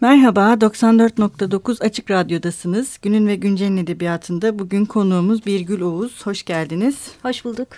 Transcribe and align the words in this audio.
Merhaba, 0.00 0.52
94.9 0.52 1.84
Açık 1.84 2.10
Radyo'dasınız. 2.10 2.98
Günün 3.02 3.26
ve 3.26 3.36
Güncel'in 3.36 3.76
edebiyatında 3.76 4.58
bugün 4.58 4.84
konuğumuz 4.84 5.46
Birgül 5.46 5.80
Oğuz. 5.80 6.26
Hoş 6.26 6.44
geldiniz. 6.44 7.10
Hoş 7.22 7.44
bulduk. 7.44 7.68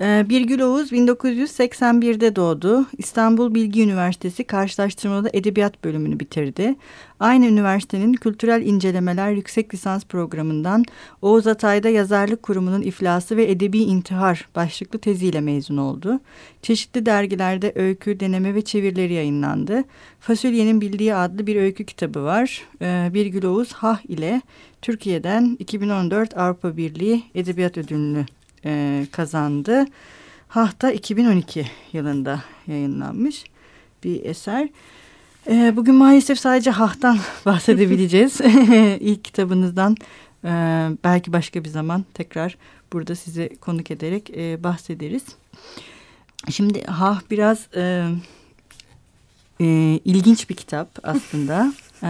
Ee, 0.00 0.26
Birgül 0.28 0.60
Oğuz 0.60 0.92
1981'de 0.92 2.36
doğdu. 2.36 2.86
İstanbul 2.98 3.54
Bilgi 3.54 3.82
Üniversitesi 3.82 4.44
Karşılaştırmalı 4.44 5.30
Edebiyat 5.32 5.84
bölümünü 5.84 6.20
bitirdi. 6.20 6.74
Aynı 7.20 7.46
üniversitenin 7.46 8.12
Kültürel 8.12 8.62
İncelemeler 8.66 9.30
Yüksek 9.30 9.74
Lisans 9.74 10.04
Programı'ndan 10.04 10.84
Oğuz 11.22 11.46
Atay'da 11.46 11.88
Yazarlık 11.88 12.42
Kurumu'nun 12.42 12.82
İflası 12.82 13.36
ve 13.36 13.50
Edebi 13.50 13.78
İntihar 13.78 14.48
başlıklı 14.56 14.98
teziyle 14.98 15.40
mezun 15.40 15.76
oldu. 15.76 16.20
Çeşitli 16.62 17.06
dergilerde 17.06 17.72
öykü, 17.74 18.20
deneme 18.20 18.54
ve 18.54 18.62
çevirileri 18.62 19.12
yayınlandı. 19.12 19.84
Fasulyenin 20.20 20.80
Bildiği 20.80 21.14
adlı 21.14 21.46
bir 21.46 21.56
öykü 21.56 21.84
kitabı 21.84 22.24
var. 22.24 22.62
Ee, 22.82 23.10
Birgül 23.14 23.44
Oğuz 23.44 23.72
Hah 23.72 23.98
ile 24.08 24.42
Türkiye'den 24.82 25.56
2014 25.58 26.36
Avrupa 26.36 26.76
Birliği 26.76 27.22
Edebiyat 27.34 27.78
Ödülünü 27.78 28.26
e, 28.64 29.06
kazandı. 29.12 29.84
Hahta 30.48 30.92
2012 30.92 31.66
yılında 31.92 32.42
yayınlanmış 32.66 33.44
bir 34.04 34.24
eser. 34.24 34.68
E, 35.50 35.76
bugün 35.76 35.94
maalesef 35.94 36.38
sadece 36.38 36.70
Hah'tan 36.70 37.18
bahsedebileceğiz. 37.46 38.40
İlk 39.00 39.24
kitabınızdan 39.24 39.96
e, 40.44 40.48
belki 41.04 41.32
başka 41.32 41.64
bir 41.64 41.68
zaman 41.68 42.04
tekrar 42.14 42.56
burada 42.92 43.14
size 43.14 43.48
konuk 43.48 43.90
ederek 43.90 44.30
e, 44.30 44.64
bahsederiz. 44.64 45.22
Şimdi 46.50 46.84
Hah 46.84 47.20
biraz 47.30 47.66
e, 47.76 48.06
e, 49.60 49.66
ilginç 50.04 50.50
bir 50.50 50.54
kitap 50.54 50.88
aslında. 51.02 51.72
e, 52.02 52.08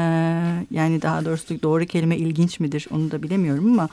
yani 0.71 1.03
daha 1.03 1.25
doğrusu 1.25 1.63
doğru 1.63 1.87
kelime 1.87 2.17
ilginç 2.17 2.61
midir 2.61 2.87
onu 2.91 3.11
da 3.11 3.23
bilemiyorum 3.23 3.73
ama... 3.73 3.89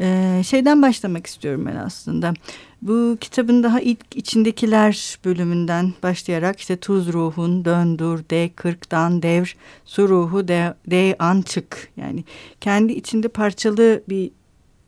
Ee, 0.00 0.42
şeyden 0.44 0.82
başlamak 0.82 1.26
istiyorum 1.26 1.66
ben 1.66 1.76
aslında. 1.76 2.34
Bu 2.82 3.16
kitabın 3.20 3.62
daha 3.62 3.80
ilk 3.80 4.16
içindekiler 4.16 5.18
bölümünden 5.24 5.92
başlayarak 6.02 6.60
işte 6.60 6.76
tuz 6.76 7.12
ruhun, 7.12 7.64
döndür, 7.64 8.28
de 8.30 8.50
kırktan, 8.56 9.22
devr, 9.22 9.56
su 9.84 10.08
ruhu, 10.08 10.48
de, 10.48 10.74
de 10.86 11.16
an 11.18 11.42
çık. 11.42 11.92
Yani 11.96 12.24
kendi 12.60 12.92
içinde 12.92 13.28
parçalı 13.28 14.02
bir 14.08 14.30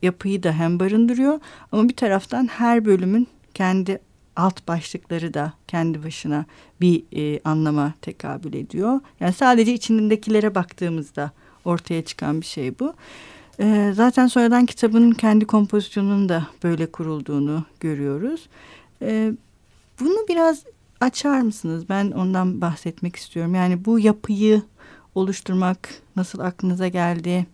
yapıyı 0.01 0.43
da 0.43 0.51
hem 0.51 0.79
barındırıyor 0.79 1.39
ama 1.71 1.89
bir 1.89 1.95
taraftan 1.95 2.47
her 2.47 2.85
bölümün 2.85 3.27
kendi 3.53 3.99
alt 4.35 4.67
başlıkları 4.67 5.33
da 5.33 5.53
kendi 5.67 6.03
başına 6.03 6.45
bir 6.81 7.03
e, 7.15 7.39
anlama 7.45 7.93
tekabül 8.01 8.53
ediyor. 8.53 8.99
Yani 9.19 9.33
sadece 9.33 9.73
içindekilere 9.73 10.55
baktığımızda 10.55 11.31
ortaya 11.65 12.05
çıkan 12.05 12.41
bir 12.41 12.45
şey 12.45 12.79
bu. 12.79 12.93
E, 13.59 13.91
zaten 13.95 14.27
sonradan 14.27 14.65
kitabın 14.65 15.11
kendi 15.11 15.45
kompozisyonunun 15.45 16.29
da 16.29 16.47
böyle 16.63 16.91
kurulduğunu 16.91 17.65
görüyoruz. 17.79 18.47
E, 19.01 19.31
bunu 19.99 20.25
biraz 20.29 20.63
açar 21.01 21.41
mısınız? 21.41 21.89
Ben 21.89 22.11
ondan 22.11 22.61
bahsetmek 22.61 23.15
istiyorum. 23.15 23.55
Yani 23.55 23.85
bu 23.85 23.99
yapıyı 23.99 24.61
oluşturmak 25.15 25.89
nasıl 26.15 26.39
aklınıza 26.39 26.87
geldi? 26.87 27.45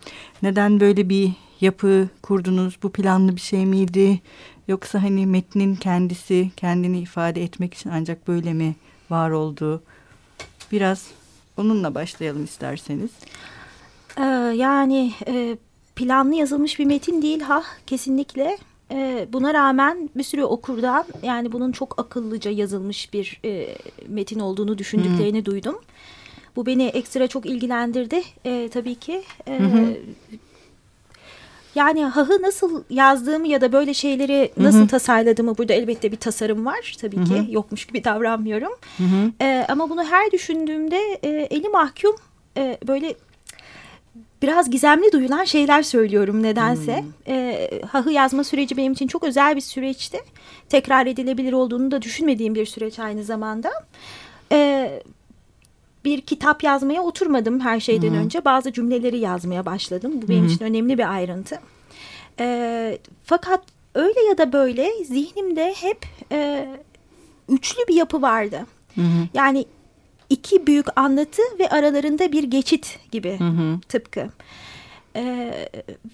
Neden 0.41 0.80
böyle 0.80 1.09
bir 1.09 1.31
yapı 1.61 2.08
kurdunuz? 2.22 2.78
Bu 2.84 2.91
planlı 2.91 3.36
bir 3.36 3.41
şey 3.41 3.66
miydi? 3.66 4.22
Yoksa 4.67 5.03
hani 5.03 5.25
metnin 5.25 5.75
kendisi 5.75 6.52
kendini 6.58 7.00
ifade 7.00 7.44
etmek 7.44 7.73
için 7.73 7.89
ancak 7.89 8.28
böyle 8.28 8.53
mi 8.53 8.75
var 9.09 9.30
oldu? 9.30 9.84
Biraz 10.72 11.08
onunla 11.58 11.95
başlayalım 11.95 12.44
isterseniz. 12.44 13.11
Ee, 14.17 14.23
yani 14.56 15.13
e, 15.28 15.58
planlı 16.00 16.36
yazılmış 16.36 16.80
bir 16.80 16.86
metin 16.86 17.22
değil 17.22 17.42
ha 17.42 17.64
kesinlikle. 17.88 18.58
E, 18.92 19.28
buna 19.33 19.53
rağmen 19.53 20.09
bir 20.16 20.24
sürü 20.24 20.44
okurdan 20.44 21.06
yani 21.24 21.51
bunun 21.51 21.72
çok 21.72 22.00
akıllıca 22.00 22.51
yazılmış 22.51 23.13
bir 23.13 23.40
e, 23.46 23.75
metin 24.07 24.40
olduğunu 24.40 24.78
düşündüklerini 24.78 25.38
hmm. 25.38 25.46
duydum. 25.46 25.79
Bu 26.56 26.66
beni 26.66 26.85
ekstra 26.85 27.28
çok 27.28 27.46
ilgilendirdi 27.46 28.24
e, 28.46 28.69
tabii 28.74 28.96
ki. 28.96 29.24
E, 29.47 29.59
Yani 31.75 32.06
hahı 32.06 32.41
nasıl 32.41 32.84
yazdığımı 32.90 33.47
ya 33.47 33.62
da 33.62 33.72
böyle 33.72 33.94
şeyleri 33.94 34.51
nasıl 34.57 34.79
hı 34.79 34.84
hı. 34.84 34.88
tasarladığımı 34.88 35.57
burada 35.57 35.74
elbette 35.74 36.12
bir 36.12 36.18
tasarım 36.18 36.66
var 36.66 36.95
tabii 37.01 37.18
hı 37.18 37.22
hı. 37.22 37.25
ki 37.25 37.45
yokmuş 37.50 37.85
gibi 37.85 38.03
davranmıyorum. 38.03 38.72
Hı 38.97 39.03
hı. 39.03 39.31
E, 39.41 39.66
ama 39.69 39.90
bunu 39.90 40.03
her 40.03 40.31
düşündüğümde 40.31 41.19
e, 41.24 41.29
eli 41.29 41.69
mahkum 41.69 42.16
e, 42.57 42.78
böyle 42.88 43.16
biraz 44.41 44.69
gizemli 44.69 45.11
duyulan 45.11 45.44
şeyler 45.44 45.83
söylüyorum 45.83 46.44
nedense. 46.44 47.01
Hmm. 47.01 47.33
E, 47.33 47.69
hahı 47.88 48.11
yazma 48.11 48.44
süreci 48.44 48.77
benim 48.77 48.94
için 48.94 49.07
çok 49.07 49.23
özel 49.23 49.55
bir 49.55 49.61
süreçti. 49.61 50.19
Tekrar 50.69 51.05
edilebilir 51.05 51.53
olduğunu 51.53 51.91
da 51.91 52.01
düşünmediğim 52.01 52.55
bir 52.55 52.66
süreç 52.66 53.00
aynı 53.00 53.23
zamanda. 53.23 53.72
E, 54.51 54.89
bir 56.05 56.22
kitap 56.22 56.63
yazmaya 56.63 57.01
oturmadım 57.01 57.59
her 57.59 57.79
şeyden 57.79 58.09
hmm. 58.09 58.17
önce. 58.17 58.45
Bazı 58.45 58.73
cümleleri 58.73 59.17
yazmaya 59.17 59.66
başladım. 59.66 60.11
Bu 60.16 60.27
benim 60.27 60.41
hmm. 60.41 60.47
için 60.47 60.66
önemli 60.66 60.97
bir 60.97 61.13
ayrıntı. 61.13 61.59
E, 62.39 62.97
fakat 63.23 63.63
öyle 63.95 64.21
ya 64.29 64.38
da 64.38 64.53
böyle 64.53 64.91
zihnimde 65.06 65.73
hep 65.73 66.06
e, 66.31 66.67
üçlü 67.50 67.88
bir 67.88 67.95
yapı 67.95 68.21
vardı. 68.21 68.66
Hı 68.95 69.01
Yani 69.33 69.66
iki 70.29 70.67
büyük 70.67 71.00
anlatı 71.00 71.41
ve 71.59 71.69
aralarında 71.69 72.31
bir 72.31 72.44
geçit 72.44 73.00
gibi 73.12 73.40
hı 73.40 73.44
hı. 73.44 73.79
tıpkı. 73.90 74.29
Ee, 75.16 75.69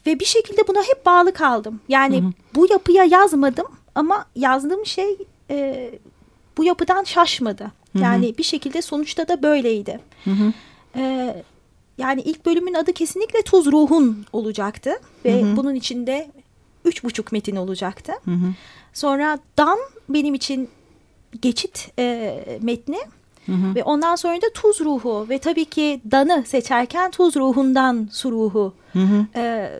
ve 0.05 0.19
bir 0.19 0.25
şekilde 0.25 0.67
buna 0.67 0.81
hep 0.81 1.05
bağlı 1.05 1.33
kaldım. 1.33 1.81
Yani 1.87 2.21
hı 2.21 2.25
hı. 2.25 2.31
bu 2.55 2.67
yapıya 2.71 3.03
yazmadım 3.03 3.67
ama 3.95 4.25
yazdığım 4.35 4.85
şey 4.85 5.17
e, 5.49 5.89
bu 6.57 6.63
yapıdan 6.63 7.03
şaşmadı. 7.03 7.63
Hı 7.63 7.99
hı. 7.99 8.03
Yani 8.03 8.37
bir 8.37 8.43
şekilde 8.43 8.81
sonuçta 8.81 9.27
da 9.27 9.43
böyleydi. 9.43 9.99
Hı 10.23 10.31
hı. 10.31 10.53
Ee, 10.95 11.43
yani 11.97 12.21
ilk 12.21 12.45
bölümün 12.45 12.73
adı 12.73 12.93
kesinlikle 12.93 13.41
Tuz 13.41 13.65
Ruhun 13.65 14.25
olacaktı. 14.33 14.93
Ve 15.25 15.41
hı 15.41 15.45
hı. 15.45 15.57
bunun 15.57 15.75
içinde 15.75 16.27
üç 16.85 17.03
buçuk 17.03 17.31
metin 17.31 17.55
olacaktı. 17.55 18.13
Hı 18.25 18.31
hı. 18.31 18.53
Sonra 18.93 19.39
Dan 19.57 19.79
benim 20.09 20.33
için 20.33 20.69
geçit 21.41 21.91
e, 21.99 22.59
metni. 22.61 22.97
Hı 23.45 23.51
hı. 23.51 23.75
Ve 23.75 23.83
ondan 23.83 24.15
sonra 24.15 24.41
da 24.41 24.49
tuz 24.53 24.81
ruhu 24.81 25.25
ve 25.29 25.37
tabii 25.37 25.65
ki 25.65 26.01
danı 26.11 26.43
seçerken 26.45 27.11
tuz 27.11 27.35
ruhundan 27.35 28.09
su 28.11 28.31
ruhu 28.31 28.73
hı 28.93 28.99
hı. 28.99 29.25
E, 29.35 29.71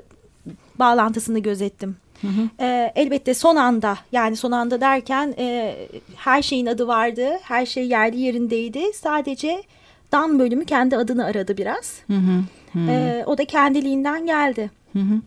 bağlantısını 0.80 1.40
gözettim. 1.40 1.96
Hı 2.22 2.28
hı. 2.28 2.66
E, 2.66 2.92
elbette 2.96 3.34
son 3.34 3.56
anda 3.56 3.98
yani 4.12 4.36
son 4.36 4.52
anda 4.52 4.82
derken 4.82 5.36
e, 5.38 5.76
her 6.16 6.42
şeyin 6.42 6.66
adı 6.66 6.88
vardı. 6.88 7.30
Her 7.42 7.66
şey 7.66 7.88
yerli 7.88 8.20
yerindeydi. 8.20 8.94
Sadece 8.94 9.64
dan 10.12 10.40
bölümü 10.40 10.66
kendi 10.66 10.98
adını 10.98 11.26
aradı 11.26 11.58
biraz. 11.58 11.94
Hı 12.08 12.14
hı. 12.14 12.44
Hı. 12.74 12.92
E, 12.92 13.24
o 13.26 13.38
da 13.38 13.46
kendiliğinden 13.46 14.26
geldi. 14.26 14.72
Hı 14.94 15.00
hı. 15.00 15.22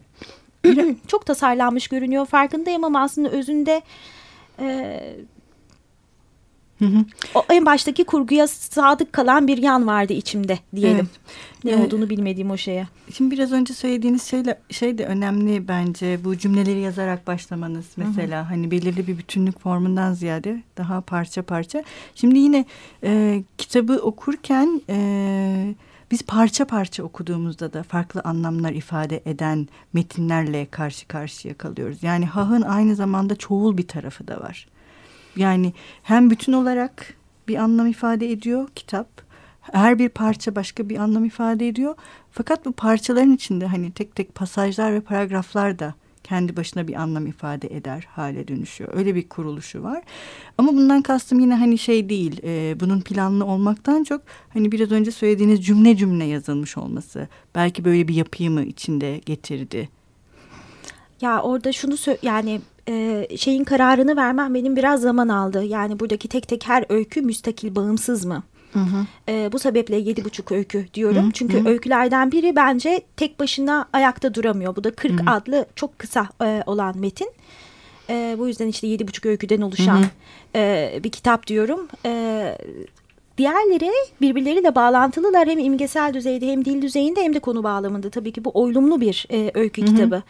Çok 1.07 1.27
tasarlanmış 1.27 1.89
görünüyor 1.89 2.27
farkındayım 2.27 2.85
ama 2.85 3.03
aslında 3.03 3.29
özünde... 3.29 3.83
E, 4.61 5.01
Hı 6.79 6.85
hı. 6.85 7.05
O 7.35 7.45
en 7.51 7.67
baştaki 7.67 8.05
kurguya 8.05 8.49
sadık 8.49 9.13
kalan 9.13 9.47
bir 9.49 9.59
yan 9.59 9.87
vardı 9.87 10.13
içimde 10.13 10.59
diyelim. 10.77 11.09
Evet. 11.65 11.65
Ne 11.65 11.77
olduğunu 11.77 12.11
bilmediğim 12.11 12.51
o 12.51 12.57
şeye. 12.57 12.89
Şimdi 13.15 13.31
biraz 13.31 13.53
önce 13.53 13.75
söylediğiniz 13.75 14.23
şeyle 14.23 14.59
şey 14.71 14.99
de 14.99 15.07
önemli 15.07 15.69
bence. 15.69 16.25
Bu 16.25 16.39
cümleleri 16.39 16.81
yazarak 16.81 17.27
başlamanız 17.27 17.87
mesela 17.97 18.41
hı 18.41 18.45
hı. 18.45 18.49
hani 18.49 18.71
belirli 18.71 19.07
bir 19.07 19.19
bütünlük 19.19 19.61
formundan 19.61 20.13
ziyade 20.13 20.63
daha 20.77 21.01
parça 21.01 21.43
parça. 21.43 21.85
Şimdi 22.15 22.39
yine 22.39 22.65
e, 23.05 23.43
kitabı 23.59 23.99
okurken 24.03 24.83
e, 24.89 25.75
biz 26.11 26.23
parça 26.23 26.65
parça 26.65 27.03
okuduğumuzda 27.03 27.73
da 27.73 27.83
farklı 27.83 28.21
anlamlar 28.21 28.73
ifade 28.73 29.23
eden 29.27 29.69
metinlerle 29.93 30.67
karşı 30.71 31.09
karşıya 31.09 31.55
kalıyoruz. 31.55 32.03
Yani 32.03 32.27
hahın 32.27 32.63
aynı 32.63 32.95
zamanda 32.95 33.37
çoğul 33.37 33.77
bir 33.77 33.89
tarafı 33.89 34.29
da 34.29 34.41
var. 34.41 34.67
Yani 35.39 35.73
hem 36.03 36.31
bütün 36.31 36.53
olarak 36.53 37.15
bir 37.49 37.57
anlam 37.57 37.87
ifade 37.87 38.31
ediyor 38.31 38.69
kitap. 38.75 39.09
Her 39.61 39.99
bir 39.99 40.09
parça 40.09 40.55
başka 40.55 40.89
bir 40.89 40.97
anlam 40.97 41.25
ifade 41.25 41.69
ediyor. 41.69 41.95
Fakat 42.31 42.65
bu 42.65 42.73
parçaların 42.73 43.33
içinde 43.33 43.67
hani 43.67 43.93
tek 43.93 44.15
tek 44.15 44.35
pasajlar 44.35 44.95
ve 44.95 45.01
paragraflar 45.01 45.79
da 45.79 45.95
kendi 46.25 46.57
başına 46.57 46.89
bir 46.89 46.95
anlam 46.95 47.27
ifade 47.27 47.77
eder 47.77 48.09
hale 48.11 48.49
dönüşüyor. 48.49 48.91
Öyle 48.95 49.15
bir 49.15 49.29
kuruluşu 49.29 49.83
var. 49.83 50.03
Ama 50.59 50.73
bundan 50.73 51.03
kastım 51.03 51.41
yine 51.41 51.55
hani 51.55 51.79
şey 51.79 52.09
değil. 52.09 52.41
E, 52.45 52.81
bunun 52.81 53.01
planlı 53.01 53.45
olmaktan 53.45 54.05
çok 54.05 54.23
hani 54.49 54.73
biraz 54.73 54.93
önce 54.93 55.11
söylediğiniz 55.11 55.67
cümle 55.67 55.97
cümle 55.97 56.25
yazılmış 56.25 56.77
olması. 56.77 57.29
Belki 57.55 57.85
böyle 57.85 58.09
bir 58.09 58.15
yapıyı 58.15 58.51
mı 58.51 58.63
içinde 58.63 59.21
getirdi? 59.27 59.89
Ya 61.21 61.43
orada 61.43 61.73
şunu 61.73 61.95
yani 62.23 62.61
e, 62.89 63.27
şeyin 63.37 63.65
kararını 63.65 64.17
vermem 64.17 64.55
benim 64.55 64.77
biraz 64.77 65.01
zaman 65.01 65.29
aldı. 65.29 65.65
Yani 65.65 66.01
buradaki 66.01 66.29
tek 66.29 66.49
tek 66.49 66.69
her 66.69 66.85
öykü 66.89 67.23
müstakil, 67.23 67.75
bağımsız 67.75 68.25
mı? 68.25 68.43
Hı 68.73 68.79
hı. 68.79 69.07
E, 69.29 69.53
bu 69.53 69.59
sebeple 69.59 69.97
yedi 69.97 70.25
buçuk 70.25 70.53
öykü 70.53 70.87
diyorum. 70.95 71.27
Hı. 71.27 71.33
Çünkü 71.33 71.65
hı. 71.65 71.69
öykülerden 71.69 72.33
biri 72.33 72.57
bence 72.57 73.03
tek 73.17 73.41
başına 73.41 73.89
ayakta 73.93 74.35
duramıyor. 74.35 74.77
Bu 74.77 74.85
da 74.85 74.91
40 74.91 75.21
hı 75.21 75.25
hı. 75.25 75.31
adlı 75.31 75.67
çok 75.77 75.99
kısa 75.99 76.29
e, 76.43 76.63
olan 76.67 76.99
metin. 76.99 77.31
E, 78.11 78.37
bu 78.39 78.49
yüzden 78.49 78.67
işte 78.67 78.87
yedi 78.87 79.09
buçuk 79.09 79.27
öyküden 79.27 79.61
oluşan 79.61 79.99
hı 79.99 80.03
hı. 80.03 80.09
E, 80.57 81.01
bir 81.05 81.11
kitap 81.11 81.47
diyorum. 81.47 81.89
E, 82.07 82.59
Diğerleri 83.39 83.91
birbirleriyle 84.21 84.75
bağlantılılar 84.75 85.49
hem 85.49 85.59
imgesel 85.59 86.15
düzeyde 86.15 86.47
hem 86.47 86.65
dil 86.65 86.83
düzeyinde 86.83 87.23
hem 87.23 87.35
de 87.35 87.39
konu 87.39 87.65
bağlamında. 87.65 88.11
Tabii 88.11 88.33
ki 88.33 88.45
bu 88.45 88.51
oylumlu 88.55 89.01
bir 89.01 89.27
e, 89.33 89.51
öykü 89.55 89.83
Hı 89.83 89.87
-hı. 89.87 89.89
kitabı. 89.89 90.23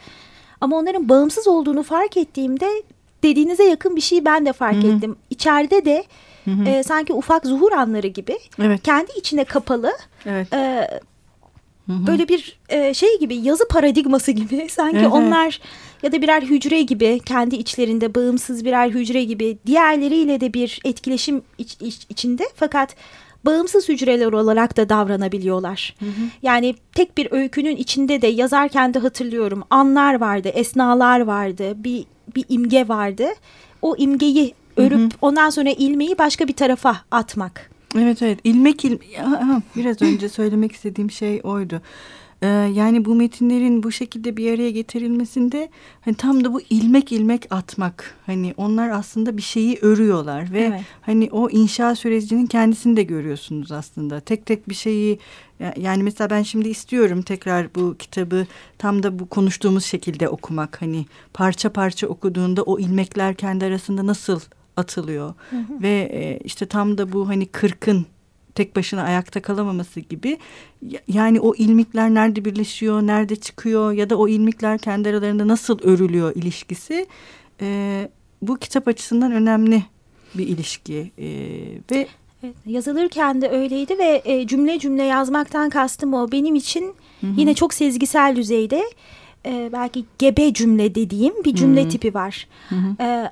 Ama 0.61 0.77
onların 0.77 1.09
bağımsız 1.09 1.47
olduğunu 1.47 1.83
fark 1.83 2.17
ettiğimde 2.17 2.83
dediğinize 3.23 3.63
yakın 3.63 3.95
bir 3.95 4.01
şey 4.01 4.25
ben 4.25 4.45
de 4.45 4.53
fark 4.53 4.75
Hı 4.75 4.87
-hı. 4.87 4.97
ettim. 4.97 5.15
İçeride 5.29 5.85
de 5.85 6.03
Hı 6.45 6.51
-hı. 6.51 6.69
E, 6.69 6.83
sanki 6.83 7.13
ufak 7.13 7.45
zuhur 7.45 7.71
anları 7.71 8.07
gibi 8.07 8.39
evet. 8.61 8.83
kendi 8.83 9.11
içine 9.17 9.43
kapalı 9.43 9.91
evet. 10.25 10.53
e, 10.53 10.87
Hı 11.87 11.91
-hı. 11.91 12.07
böyle 12.07 12.27
bir 12.27 12.59
e, 12.69 12.93
şey 12.93 13.19
gibi 13.19 13.35
yazı 13.35 13.67
paradigması 13.67 14.31
gibi 14.31 14.67
sanki 14.69 14.97
evet, 14.97 15.11
onlar 15.11 15.61
ya 16.03 16.11
da 16.11 16.21
birer 16.21 16.41
hücre 16.41 16.81
gibi 16.81 17.19
kendi 17.25 17.55
içlerinde 17.55 18.15
bağımsız 18.15 18.65
birer 18.65 18.89
hücre 18.89 19.23
gibi 19.23 19.57
diğerleriyle 19.65 20.41
de 20.41 20.53
bir 20.53 20.81
etkileşim 20.85 21.41
iç, 21.57 21.77
iç, 21.81 22.05
içinde 22.09 22.43
fakat 22.55 22.95
bağımsız 23.45 23.89
hücreler 23.89 24.33
olarak 24.33 24.77
da 24.77 24.89
davranabiliyorlar. 24.89 25.95
Hı 25.99 26.05
hı. 26.05 26.29
Yani 26.41 26.75
tek 26.95 27.17
bir 27.17 27.27
öykünün 27.31 27.75
içinde 27.75 28.21
de 28.21 28.27
yazarken 28.27 28.93
de 28.93 28.99
hatırlıyorum 28.99 29.63
anlar 29.69 30.19
vardı, 30.19 30.49
esnalar 30.49 31.19
vardı, 31.19 31.83
bir 31.83 32.05
bir 32.35 32.45
imge 32.49 32.87
vardı. 32.87 33.27
O 33.81 33.95
imgeyi 33.97 34.53
örüp 34.77 34.99
hı 34.99 35.03
hı. 35.03 35.09
ondan 35.21 35.49
sonra 35.49 35.69
ilmeği 35.69 36.17
başka 36.17 36.47
bir 36.47 36.53
tarafa 36.53 36.97
atmak. 37.11 37.69
Evet 37.97 38.21
evet 38.21 38.39
ilmek 38.43 38.85
il 38.85 38.97
biraz 39.75 40.01
önce 40.01 40.29
söylemek 40.29 40.71
istediğim 40.71 41.11
şey 41.11 41.41
oydu. 41.43 41.81
Ee, 42.41 42.47
yani 42.47 43.05
bu 43.05 43.15
metinlerin 43.15 43.83
bu 43.83 43.91
şekilde 43.91 44.37
bir 44.37 44.53
araya 44.53 44.71
getirilmesinde 44.71 45.69
hani 46.01 46.15
tam 46.15 46.43
da 46.43 46.53
bu 46.53 46.61
ilmek 46.69 47.11
ilmek 47.11 47.47
atmak. 47.49 48.15
Hani 48.25 48.53
onlar 48.57 48.89
aslında 48.89 49.37
bir 49.37 49.41
şeyi 49.41 49.77
örüyorlar 49.81 50.53
ve 50.53 50.61
evet. 50.61 50.81
hani 51.01 51.29
o 51.31 51.49
inşa 51.49 51.95
sürecinin 51.95 52.45
kendisini 52.45 52.97
de 52.97 53.03
görüyorsunuz 53.03 53.71
aslında. 53.71 54.19
Tek 54.19 54.45
tek 54.45 54.69
bir 54.69 54.75
şeyi 54.75 55.19
yani 55.77 56.03
mesela 56.03 56.29
ben 56.29 56.43
şimdi 56.43 56.69
istiyorum 56.69 57.21
tekrar 57.21 57.75
bu 57.75 57.95
kitabı 57.99 58.47
tam 58.77 59.03
da 59.03 59.19
bu 59.19 59.29
konuştuğumuz 59.29 59.85
şekilde 59.85 60.29
okumak. 60.29 60.81
Hani 60.81 61.05
parça 61.33 61.73
parça 61.73 62.07
okuduğunda 62.07 62.63
o 62.63 62.79
ilmekler 62.79 63.35
kendi 63.35 63.65
arasında 63.65 64.07
nasıl 64.07 64.39
atılıyor 64.77 65.33
hı 65.49 65.55
hı. 65.55 65.81
ve 65.81 66.09
e, 66.13 66.39
işte 66.43 66.65
tam 66.65 66.97
da 66.97 67.13
bu 67.13 67.27
hani 67.27 67.45
kırkın 67.45 68.05
tek 68.55 68.75
başına 68.75 69.03
ayakta 69.03 69.41
kalamaması 69.41 69.99
gibi 69.99 70.37
yani 71.07 71.39
o 71.39 71.55
ilmikler 71.55 72.13
nerede 72.13 72.45
birleşiyor, 72.45 73.01
nerede 73.01 73.35
çıkıyor 73.35 73.91
ya 73.91 74.09
da 74.09 74.17
o 74.17 74.27
ilmikler 74.27 74.77
kendi 74.77 75.09
aralarında 75.09 75.47
nasıl 75.47 75.79
örülüyor 75.83 76.35
ilişkisi 76.35 77.07
e, 77.61 78.09
bu 78.41 78.57
kitap 78.57 78.87
açısından 78.87 79.31
önemli 79.31 79.83
bir 80.35 80.47
ilişki 80.47 81.11
e, 81.17 81.27
ve 81.91 82.07
Evet, 82.43 82.55
yazılırken 82.65 83.41
de 83.41 83.49
öyleydi 83.49 83.97
ve 83.97 84.21
e, 84.25 84.47
cümle 84.47 84.79
cümle 84.79 85.03
yazmaktan 85.03 85.69
kastım 85.69 86.13
o 86.13 86.31
benim 86.31 86.55
için 86.55 86.83
hı 87.21 87.27
hı. 87.27 87.31
yine 87.37 87.53
çok 87.53 87.73
sezgisel 87.73 88.35
düzeyde 88.35 88.83
e, 89.45 89.69
belki 89.73 90.05
gebe 90.19 90.53
cümle 90.53 90.95
dediğim 90.95 91.43
bir 91.43 91.55
cümle 91.55 91.81
hı 91.81 91.85
hı. 91.85 91.89
tipi 91.89 92.13
var. 92.13 92.47
Hı 92.69 92.75
hı. 92.75 93.03
E, 93.03 93.31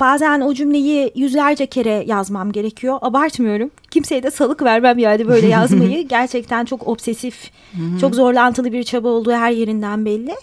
Bazen 0.00 0.40
o 0.40 0.54
cümleyi 0.54 1.12
yüzlerce 1.14 1.66
kere 1.66 2.04
yazmam 2.06 2.52
gerekiyor. 2.52 2.98
Abartmıyorum. 3.02 3.70
Kimseye 3.90 4.22
de 4.22 4.30
salık 4.30 4.62
vermem 4.62 4.98
yani 4.98 5.28
böyle 5.28 5.46
yazmayı. 5.58 6.08
Gerçekten 6.08 6.64
çok 6.64 6.88
obsesif, 6.88 7.50
çok 8.00 8.14
zorlantılı 8.14 8.72
bir 8.72 8.82
çaba 8.84 9.08
olduğu 9.08 9.32
her 9.32 9.50
yerinden 9.50 10.04
belli. 10.04 10.34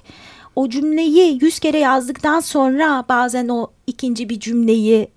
O 0.55 0.69
cümleyi 0.69 1.39
yüz 1.43 1.59
kere 1.59 1.77
yazdıktan 1.79 2.39
sonra 2.39 3.05
bazen 3.09 3.47
o 3.47 3.67
ikinci 3.87 4.29
bir 4.29 4.39
cümleyi 4.39 5.07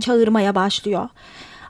çağırmaya 0.00 0.54
başlıyor. 0.54 1.08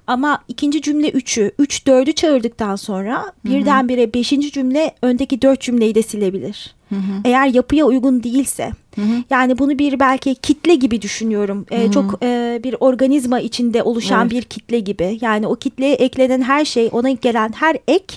Ama 0.07 0.39
ikinci 0.49 0.83
cümle 0.83 1.11
üçü, 1.11 1.51
üç 1.59 1.87
dördü 1.87 2.13
çağırdıktan 2.13 2.77
sonra 2.77 3.33
birdenbire 3.45 4.15
beşinci 4.15 4.53
cümle 4.53 4.95
öndeki 5.03 5.43
dört 5.43 5.61
cümleyi 5.61 5.95
de 5.95 6.03
silebilir. 6.03 6.75
Hı 6.89 6.95
hı. 6.95 7.21
Eğer 7.25 7.47
yapıya 7.47 7.85
uygun 7.87 8.23
değilse. 8.23 8.71
Hı 8.95 9.01
hı. 9.01 9.25
Yani 9.31 9.59
bunu 9.59 9.79
bir 9.79 10.01
belki 10.01 10.35
kitle 10.35 10.75
gibi 10.75 11.03
düşünüyorum. 11.03 11.67
Ee, 11.71 11.83
hı 11.83 11.87
hı. 11.87 11.91
Çok 11.91 12.19
e, 12.23 12.61
bir 12.65 12.77
organizma 12.81 13.41
içinde 13.41 13.83
oluşan 13.83 14.23
evet. 14.23 14.31
bir 14.31 14.43
kitle 14.43 14.81
gibi. 14.81 15.19
Yani 15.21 15.47
o 15.47 15.55
kitleye 15.55 15.95
eklenen 15.95 16.43
her 16.43 16.65
şey, 16.65 16.89
ona 16.93 17.11
gelen 17.11 17.53
her 17.53 17.77
ek 17.89 18.15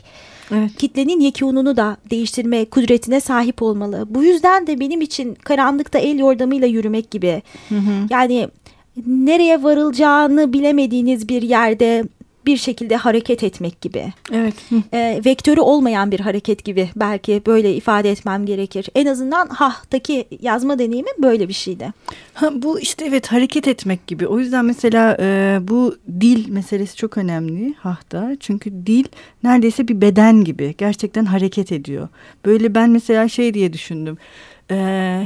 Evet. 0.51 0.75
kitlenin 0.77 1.19
yekununu 1.19 1.77
da 1.77 1.97
değiştirme 2.09 2.65
kudretine 2.65 3.19
sahip 3.19 3.61
olmalı. 3.61 4.05
Bu 4.09 4.23
yüzden 4.23 4.67
de 4.67 4.79
benim 4.79 5.01
için 5.01 5.35
karanlıkta 5.35 5.99
el 5.99 6.19
yordamıyla 6.19 6.67
yürümek 6.67 7.11
gibi. 7.11 7.41
Hı 7.69 7.75
hı. 7.75 8.07
Yani 8.09 8.47
nereye 9.05 9.63
varılacağını 9.63 10.53
bilemediğiniz 10.53 11.29
bir 11.29 11.41
yerde 11.41 12.03
bir 12.47 12.57
şekilde 12.57 12.95
hareket 12.95 13.43
etmek 13.43 13.81
gibi. 13.81 14.13
Evet. 14.31 14.53
E, 14.93 15.21
vektörü 15.25 15.61
olmayan 15.61 16.11
bir 16.11 16.19
hareket 16.19 16.63
gibi 16.63 16.89
belki 16.95 17.41
böyle 17.45 17.75
ifade 17.75 18.11
etmem 18.11 18.45
gerekir. 18.45 18.89
En 18.95 19.05
azından 19.05 19.47
hahtaki 19.47 20.25
yazma 20.41 20.79
deneyimi 20.79 21.09
böyle 21.17 21.47
bir 21.47 21.53
şeydi. 21.53 21.93
Ha, 22.33 22.49
bu 22.53 22.79
işte 22.79 23.05
evet 23.05 23.27
hareket 23.27 23.67
etmek 23.67 24.07
gibi. 24.07 24.27
O 24.27 24.39
yüzden 24.39 24.65
mesela 24.65 25.17
e, 25.19 25.59
bu 25.61 25.95
dil 26.21 26.49
meselesi 26.49 26.95
çok 26.95 27.17
önemli 27.17 27.73
hahta. 27.73 28.31
Çünkü 28.39 28.71
dil 28.85 29.05
neredeyse 29.43 29.87
bir 29.87 30.01
beden 30.01 30.43
gibi. 30.43 30.75
Gerçekten 30.77 31.25
hareket 31.25 31.71
ediyor. 31.71 32.07
Böyle 32.45 32.75
ben 32.75 32.89
mesela 32.89 33.27
şey 33.27 33.53
diye 33.53 33.73
düşündüm. 33.73 34.17
E, 34.71 34.75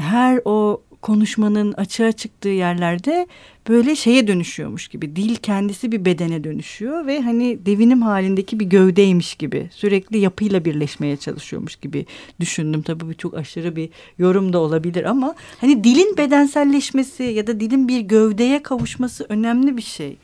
her 0.01 0.41
o 0.45 0.81
konuşmanın 1.01 1.73
açığa 1.73 2.11
çıktığı 2.11 2.49
yerlerde 2.49 3.27
böyle 3.69 3.95
şeye 3.95 4.27
dönüşüyormuş 4.27 4.87
gibi. 4.87 5.15
Dil 5.15 5.35
kendisi 5.35 5.91
bir 5.91 6.05
bedene 6.05 6.43
dönüşüyor 6.43 7.05
ve 7.05 7.21
hani 7.21 7.65
devinim 7.65 8.01
halindeki 8.01 8.59
bir 8.59 8.65
gövdeymiş 8.65 9.35
gibi. 9.35 9.69
Sürekli 9.71 10.17
yapıyla 10.17 10.65
birleşmeye 10.65 11.17
çalışıyormuş 11.17 11.75
gibi 11.75 12.05
düşündüm. 12.39 12.81
Tabii 12.81 13.07
bu 13.07 13.13
çok 13.13 13.33
aşırı 13.33 13.75
bir 13.75 13.89
yorum 14.17 14.53
da 14.53 14.59
olabilir 14.59 15.03
ama 15.03 15.35
hani 15.61 15.83
dilin 15.83 16.17
bedenselleşmesi 16.17 17.23
ya 17.23 17.47
da 17.47 17.59
dilin 17.59 17.87
bir 17.87 17.99
gövdeye 17.99 18.63
kavuşması 18.63 19.25
önemli 19.29 19.77
bir 19.77 19.81
şey. 19.81 20.17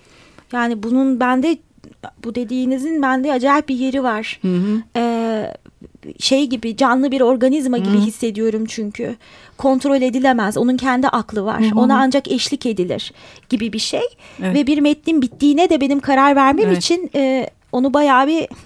Yani 0.53 0.83
bunun 0.83 1.19
bende 1.19 1.57
bu 2.23 2.35
dediğinizin 2.35 3.01
bende 3.01 3.33
acayip 3.33 3.69
bir 3.69 3.75
yeri 3.75 4.03
var. 4.03 4.39
Hı 4.41 4.55
hı. 4.55 4.81
Ee, 4.97 5.53
şey 6.19 6.47
gibi 6.47 6.77
canlı 6.77 7.11
bir 7.11 7.21
organizma 7.21 7.77
gibi 7.77 7.97
hı. 7.97 8.01
hissediyorum 8.01 8.65
çünkü. 8.67 9.15
Kontrol 9.57 10.01
edilemez. 10.01 10.57
Onun 10.57 10.77
kendi 10.77 11.07
aklı 11.07 11.45
var. 11.45 11.61
Hı 11.61 11.65
hı. 11.65 11.79
Ona 11.79 11.99
ancak 11.99 12.31
eşlik 12.31 12.65
edilir 12.65 13.11
gibi 13.49 13.73
bir 13.73 13.79
şey. 13.79 14.03
Evet. 14.43 14.55
Ve 14.55 14.67
bir 14.67 14.77
metnin 14.77 15.21
bittiğine 15.21 15.69
de 15.69 15.81
benim 15.81 15.99
karar 15.99 16.35
vermem 16.35 16.67
evet. 16.67 16.77
için 16.77 17.11
e, 17.15 17.49
onu 17.71 17.93
bayağı 17.93 18.27
bir 18.27 18.47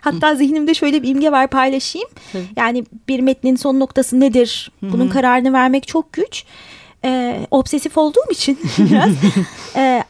Hatta 0.00 0.30
Hı. 0.30 0.36
zihnimde 0.36 0.74
şöyle 0.74 1.02
bir 1.02 1.08
imge 1.08 1.32
var 1.32 1.48
paylaşayım. 1.48 2.08
Hı. 2.32 2.38
Yani 2.56 2.84
bir 3.08 3.20
metnin 3.20 3.56
son 3.56 3.80
noktası 3.80 4.20
nedir? 4.20 4.70
Hı. 4.80 4.92
Bunun 4.92 5.08
kararını 5.08 5.52
vermek 5.52 5.88
çok 5.88 6.12
güç. 6.12 6.44
Ee, 7.04 7.46
obsesif 7.50 7.98
olduğum 7.98 8.30
için 8.30 8.58
biraz 8.78 9.10
e, 9.76 10.04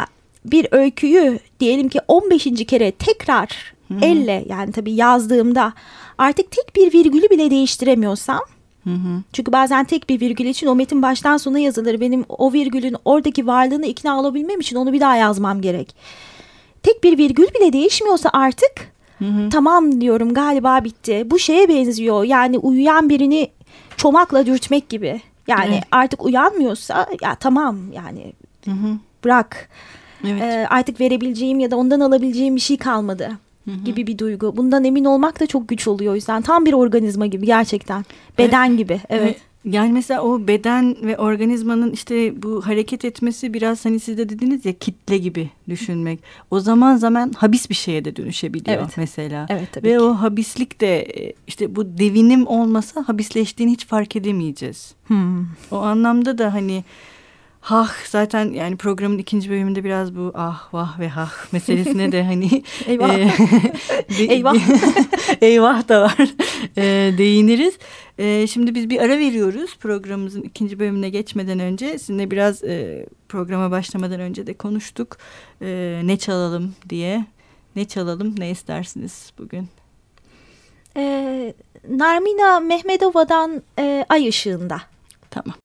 bir 0.45 0.67
öyküyü 0.71 1.39
diyelim 1.61 1.89
ki 1.89 2.01
15. 2.09 2.45
kere 2.67 2.91
tekrar 2.91 3.76
Hı-hı. 3.89 3.99
elle 4.03 4.45
yani 4.49 4.73
tabii 4.73 4.93
yazdığımda 4.93 5.73
artık 6.19 6.51
tek 6.51 6.77
bir 6.77 6.93
virgülü 6.93 7.31
bile 7.31 7.51
değiştiremiyorsam 7.51 8.41
Hı 8.87 8.91
hı. 8.91 9.23
Çünkü 9.33 9.53
bazen 9.53 9.85
tek 9.85 10.09
bir 10.09 10.21
virgül 10.21 10.45
için 10.45 10.67
o 10.67 10.75
metin 10.75 11.03
baştan 11.03 11.37
sona 11.37 11.59
yazılır. 11.59 12.01
Benim 12.01 12.25
o 12.29 12.53
virgülün 12.53 12.97
oradaki 13.05 13.47
varlığını 13.47 13.87
ikna 13.87 14.21
olabilmem 14.21 14.61
için 14.61 14.77
onu 14.77 14.93
bir 14.93 15.01
daha 15.01 15.17
yazmam 15.17 15.61
gerek. 15.61 15.95
Tek 16.83 17.05
bir 17.05 17.19
virgül 17.19 17.47
bile 17.55 17.73
değişmiyorsa 17.73 18.31
artık 18.33 18.93
hı 19.19 19.25
hı. 19.25 19.49
tamam 19.51 20.01
diyorum 20.01 20.35
galiba 20.35 20.85
bitti. 20.85 21.27
Bu 21.27 21.39
şeye 21.39 21.69
benziyor 21.69 22.25
yani 22.25 22.59
uyuyan 22.59 23.09
birini 23.09 23.51
çomakla 23.97 24.47
dürtmek 24.47 24.89
gibi. 24.89 25.21
Yani 25.47 25.75
evet. 25.75 25.85
artık 25.91 26.25
uyanmıyorsa 26.25 27.07
ya 27.23 27.35
tamam 27.35 27.93
yani 27.93 28.33
hı 28.65 28.71
hı. 28.71 28.99
bırak. 29.25 29.69
Evet. 30.27 30.43
E, 30.43 30.67
artık 30.71 31.01
verebileceğim 31.01 31.61
ya 31.61 31.71
da 31.71 31.77
ondan 31.77 32.01
alabileceğim 32.01 32.57
bir 32.57 32.61
şey 32.61 32.77
kalmadı 32.77 33.31
gibi 33.85 34.07
bir 34.07 34.19
duygu. 34.19 34.57
Bundan 34.57 34.85
emin 34.85 35.05
olmak 35.05 35.41
da 35.41 35.47
çok 35.47 35.69
güç 35.69 35.89
oluyor 35.89 36.13
o 36.13 36.15
yüzden. 36.15 36.43
Tam 36.43 36.67
bir 36.67 36.73
organizma 36.73 37.27
gibi 37.27 37.47
gerçekten. 37.47 38.05
Beden 38.39 38.69
evet. 38.69 38.79
gibi. 38.79 39.01
Evet. 39.09 39.23
evet. 39.23 39.37
Yani 39.67 39.93
mesela 39.93 40.23
o 40.23 40.47
beden 40.47 40.97
ve 41.03 41.19
organizmanın 41.19 41.91
işte 41.91 42.43
bu 42.43 42.67
hareket 42.67 43.05
etmesi 43.05 43.55
biraz 43.55 43.85
hani 43.85 44.01
siz 44.01 44.19
de 44.19 44.29
dediniz 44.29 44.67
ya 44.67 44.73
kitle 44.73 45.19
gibi 45.19 45.51
düşünmek. 45.69 46.21
O 46.51 46.61
zaman 46.61 46.97
zaman 46.97 47.33
habis 47.37 47.71
bir 47.71 47.75
şeye 47.75 48.05
de 48.05 48.17
dönüşebiliyor 48.17 48.79
evet. 48.79 48.97
mesela. 48.97 49.47
Evet, 49.49 49.69
tabii 49.73 49.89
ve 49.89 49.93
ki. 49.93 50.01
o 50.01 50.15
habislik 50.15 50.81
de 50.81 51.03
e, 51.03 51.33
işte 51.47 51.77
bu 51.77 51.99
devinim 51.99 52.47
olmasa 52.47 53.05
habisleştiğini 53.07 53.73
hiç 53.73 53.87
fark 53.87 54.17
edemeyeceğiz. 54.17 54.95
Hmm. 55.07 55.47
O 55.71 55.77
anlamda 55.77 56.39
da 56.39 56.55
hani 56.55 56.85
Hah 57.67 57.91
zaten 58.05 58.53
yani 58.53 58.77
programın 58.77 59.19
ikinci 59.19 59.51
bölümünde 59.51 59.85
biraz 59.85 60.17
bu 60.17 60.33
ah 60.35 60.75
vah 60.75 61.01
ve 61.01 61.09
hah 61.09 61.53
meselesine 61.53 62.13
de 62.13 62.25
hani 62.25 62.63
eyvah 62.87 63.15
e, 63.15 63.19
de, 64.19 64.25
eyvah 64.25 64.55
eyvah 65.41 65.89
da 65.89 66.03
var 66.03 66.35
e, 66.77 66.83
değiniriz. 67.19 67.79
E, 68.19 68.47
şimdi 68.47 68.75
biz 68.75 68.91
bir 68.91 69.01
ara 69.01 69.19
veriyoruz 69.19 69.77
programımızın 69.77 70.43
ikinci 70.43 70.79
bölümüne 70.79 71.11
geçmeden 71.11 71.59
önce 71.59 71.99
sizinle 71.99 72.31
biraz 72.31 72.65
e, 72.65 73.07
programa 73.29 73.71
başlamadan 73.71 74.21
önce 74.21 74.47
de 74.47 74.55
konuştuk 74.55 75.17
e, 75.63 76.01
ne 76.05 76.17
çalalım 76.17 76.75
diye 76.89 77.25
ne 77.77 77.85
çalalım 77.85 78.35
ne 78.39 78.51
istersiniz 78.51 79.33
bugün? 79.39 79.69
Ee, 80.97 81.55
Narmina 81.89 82.61
Mehmedova'dan 82.61 83.63
e, 83.79 84.07
Ay 84.09 84.29
Işığında. 84.29 84.81
Tamam. 85.31 85.57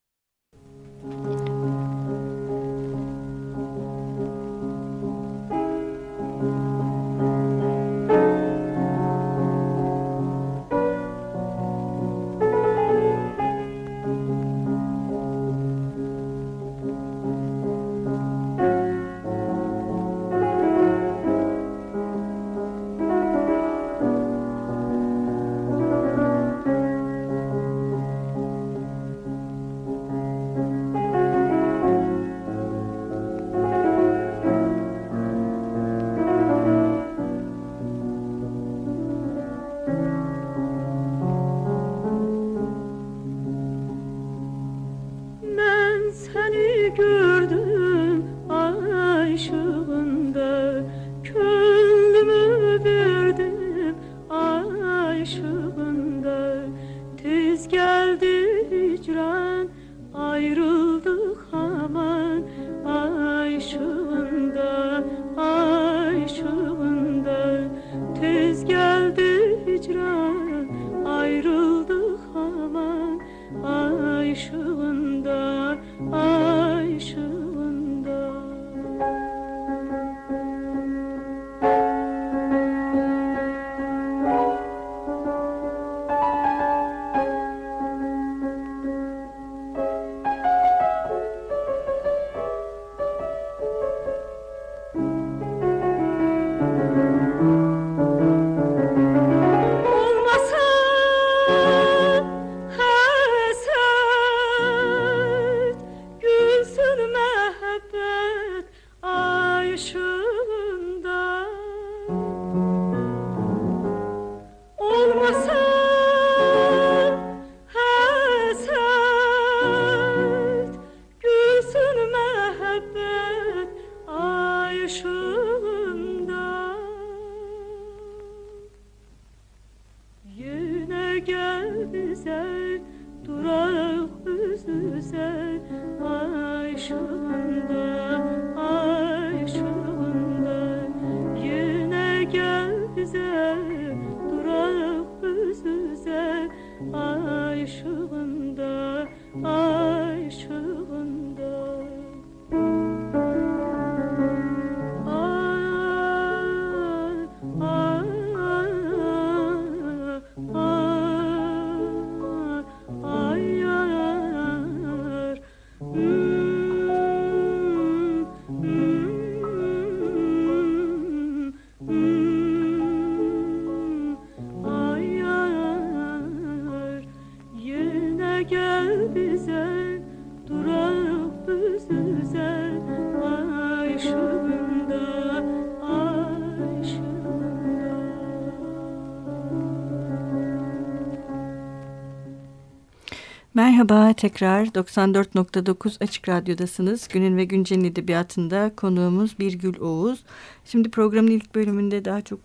Merhaba 193.81 194.13
tekrar 194.13 194.65
94.9 194.65 196.03
Açık 196.03 196.29
Radyo'dasınız. 196.29 197.07
Günün 197.07 197.37
ve 197.37 197.45
Güncel'in 197.45 197.83
edebiyatında 197.83 198.71
konuğumuz 198.75 199.39
Birgül 199.39 199.79
Oğuz. 199.79 200.23
Şimdi 200.65 200.91
programın 200.91 201.31
ilk 201.31 201.55
bölümünde 201.55 202.05
daha 202.05 202.21
çok 202.21 202.39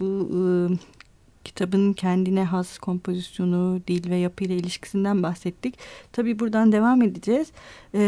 bu 0.00 0.28
e, 0.32 0.38
kitabın 1.44 1.92
kendine 1.92 2.44
has 2.44 2.78
kompozisyonu, 2.78 3.80
dil 3.88 4.10
ve 4.10 4.16
yapıyla 4.16 4.54
ilişkisinden 4.54 5.22
bahsettik. 5.22 5.78
Tabii 6.12 6.38
buradan 6.38 6.72
devam 6.72 7.02
edeceğiz. 7.02 7.52
E, 7.94 8.00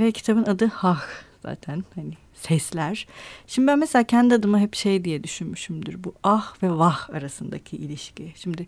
ve 0.00 0.12
kitabın 0.12 0.44
adı 0.44 0.66
Hah 0.66 1.06
zaten 1.42 1.84
hani 1.94 2.23
sesler. 2.34 3.06
Şimdi 3.46 3.68
ben 3.68 3.78
mesela 3.78 4.02
kendi 4.02 4.34
adıma 4.34 4.58
hep 4.58 4.74
şey 4.74 5.04
diye 5.04 5.24
düşünmüşümdür. 5.24 6.04
Bu 6.04 6.14
ah 6.22 6.62
ve 6.62 6.70
vah 6.70 7.10
arasındaki 7.10 7.76
ilişki. 7.76 8.32
Şimdi 8.36 8.66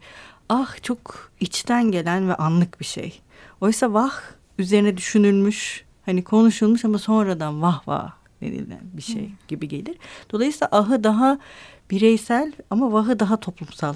ah 0.48 0.82
çok 0.82 1.32
içten 1.40 1.90
gelen 1.90 2.28
ve 2.28 2.34
anlık 2.34 2.80
bir 2.80 2.84
şey. 2.84 3.20
Oysa 3.60 3.92
vah 3.92 4.20
üzerine 4.58 4.96
düşünülmüş, 4.96 5.84
hani 6.06 6.24
konuşulmuş 6.24 6.84
ama 6.84 6.98
sonradan 6.98 7.62
vah 7.62 7.88
vah 7.88 8.12
denilen 8.40 8.80
bir 8.92 9.02
şey 9.02 9.28
hmm. 9.28 9.36
gibi 9.48 9.68
gelir. 9.68 9.96
Dolayısıyla 10.32 10.68
ahı 10.72 11.04
daha 11.04 11.38
bireysel 11.90 12.52
ama 12.70 12.92
vahı 12.92 13.18
daha 13.18 13.40
toplumsal 13.40 13.94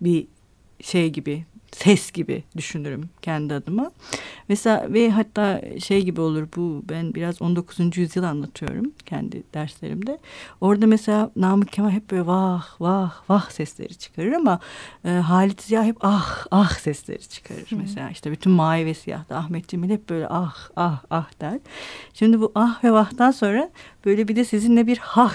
bir 0.00 0.26
şey 0.80 1.10
gibi 1.10 1.44
ses 1.74 2.12
gibi 2.12 2.44
düşünürüm 2.56 3.08
kendi 3.22 3.54
adıma. 3.54 3.90
Mesela 4.48 4.86
ve 4.92 5.10
hatta 5.10 5.62
şey 5.84 6.02
gibi 6.02 6.20
olur 6.20 6.48
bu 6.56 6.82
ben 6.88 7.14
biraz 7.14 7.42
19. 7.42 7.96
yüzyıl 7.96 8.22
anlatıyorum 8.22 8.92
kendi 9.06 9.42
derslerimde. 9.54 10.18
Orada 10.60 10.86
mesela 10.86 11.30
Namık 11.36 11.72
Kemal 11.72 11.90
hep 11.90 12.10
böyle 12.10 12.26
vah 12.26 12.80
vah 12.80 13.12
vah 13.28 13.50
sesleri 13.50 13.94
çıkarır 13.94 14.32
ama 14.32 14.60
e, 15.04 15.08
Halit 15.08 15.62
Ziya 15.62 15.84
hep 15.84 15.96
ah 16.00 16.46
ah 16.50 16.70
sesleri 16.70 17.28
çıkarır. 17.28 17.70
Hı. 17.70 17.76
Mesela 17.76 18.10
işte 18.10 18.30
bütün 18.30 18.52
Mavi 18.52 18.86
ve 18.86 18.94
Siyah'da 18.94 19.36
Ahmet 19.36 19.68
Cemil 19.68 19.90
hep 19.90 20.08
böyle 20.08 20.28
ah 20.28 20.68
ah 20.76 21.02
ah 21.10 21.40
der. 21.40 21.58
Şimdi 22.14 22.40
bu 22.40 22.52
ah 22.54 22.84
ve 22.84 22.92
vah'tan 22.92 23.30
sonra 23.30 23.70
böyle 24.04 24.28
bir 24.28 24.36
de 24.36 24.44
sizinle 24.44 24.86
bir 24.86 24.98
hah 24.98 25.34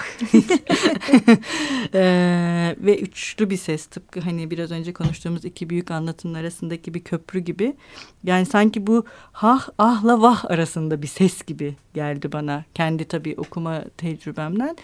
e, 1.94 2.76
ve 2.78 2.98
üçlü 2.98 3.50
bir 3.50 3.56
ses 3.56 3.86
tıpkı 3.86 4.20
hani 4.20 4.50
biraz 4.50 4.70
önce 4.70 4.92
konuştuğumuz 4.92 5.44
iki 5.44 5.70
büyük 5.70 5.90
anlatım 5.90 6.29
ikisinin 6.30 6.34
arasındaki 6.34 6.94
bir 6.94 7.00
köprü 7.00 7.40
gibi. 7.40 7.76
Yani 8.24 8.46
sanki 8.46 8.86
bu 8.86 9.04
hah 9.32 9.68
ahla 9.78 10.20
vah 10.20 10.44
arasında 10.50 10.96
bir 10.98 11.06
ses 11.08 11.42
gibi 11.46 11.76
geldi 11.94 12.28
bana. 12.32 12.64
Kendi 12.74 13.04
tabii 13.04 13.34
okuma 13.36 13.84
tecrübemden. 13.96 14.76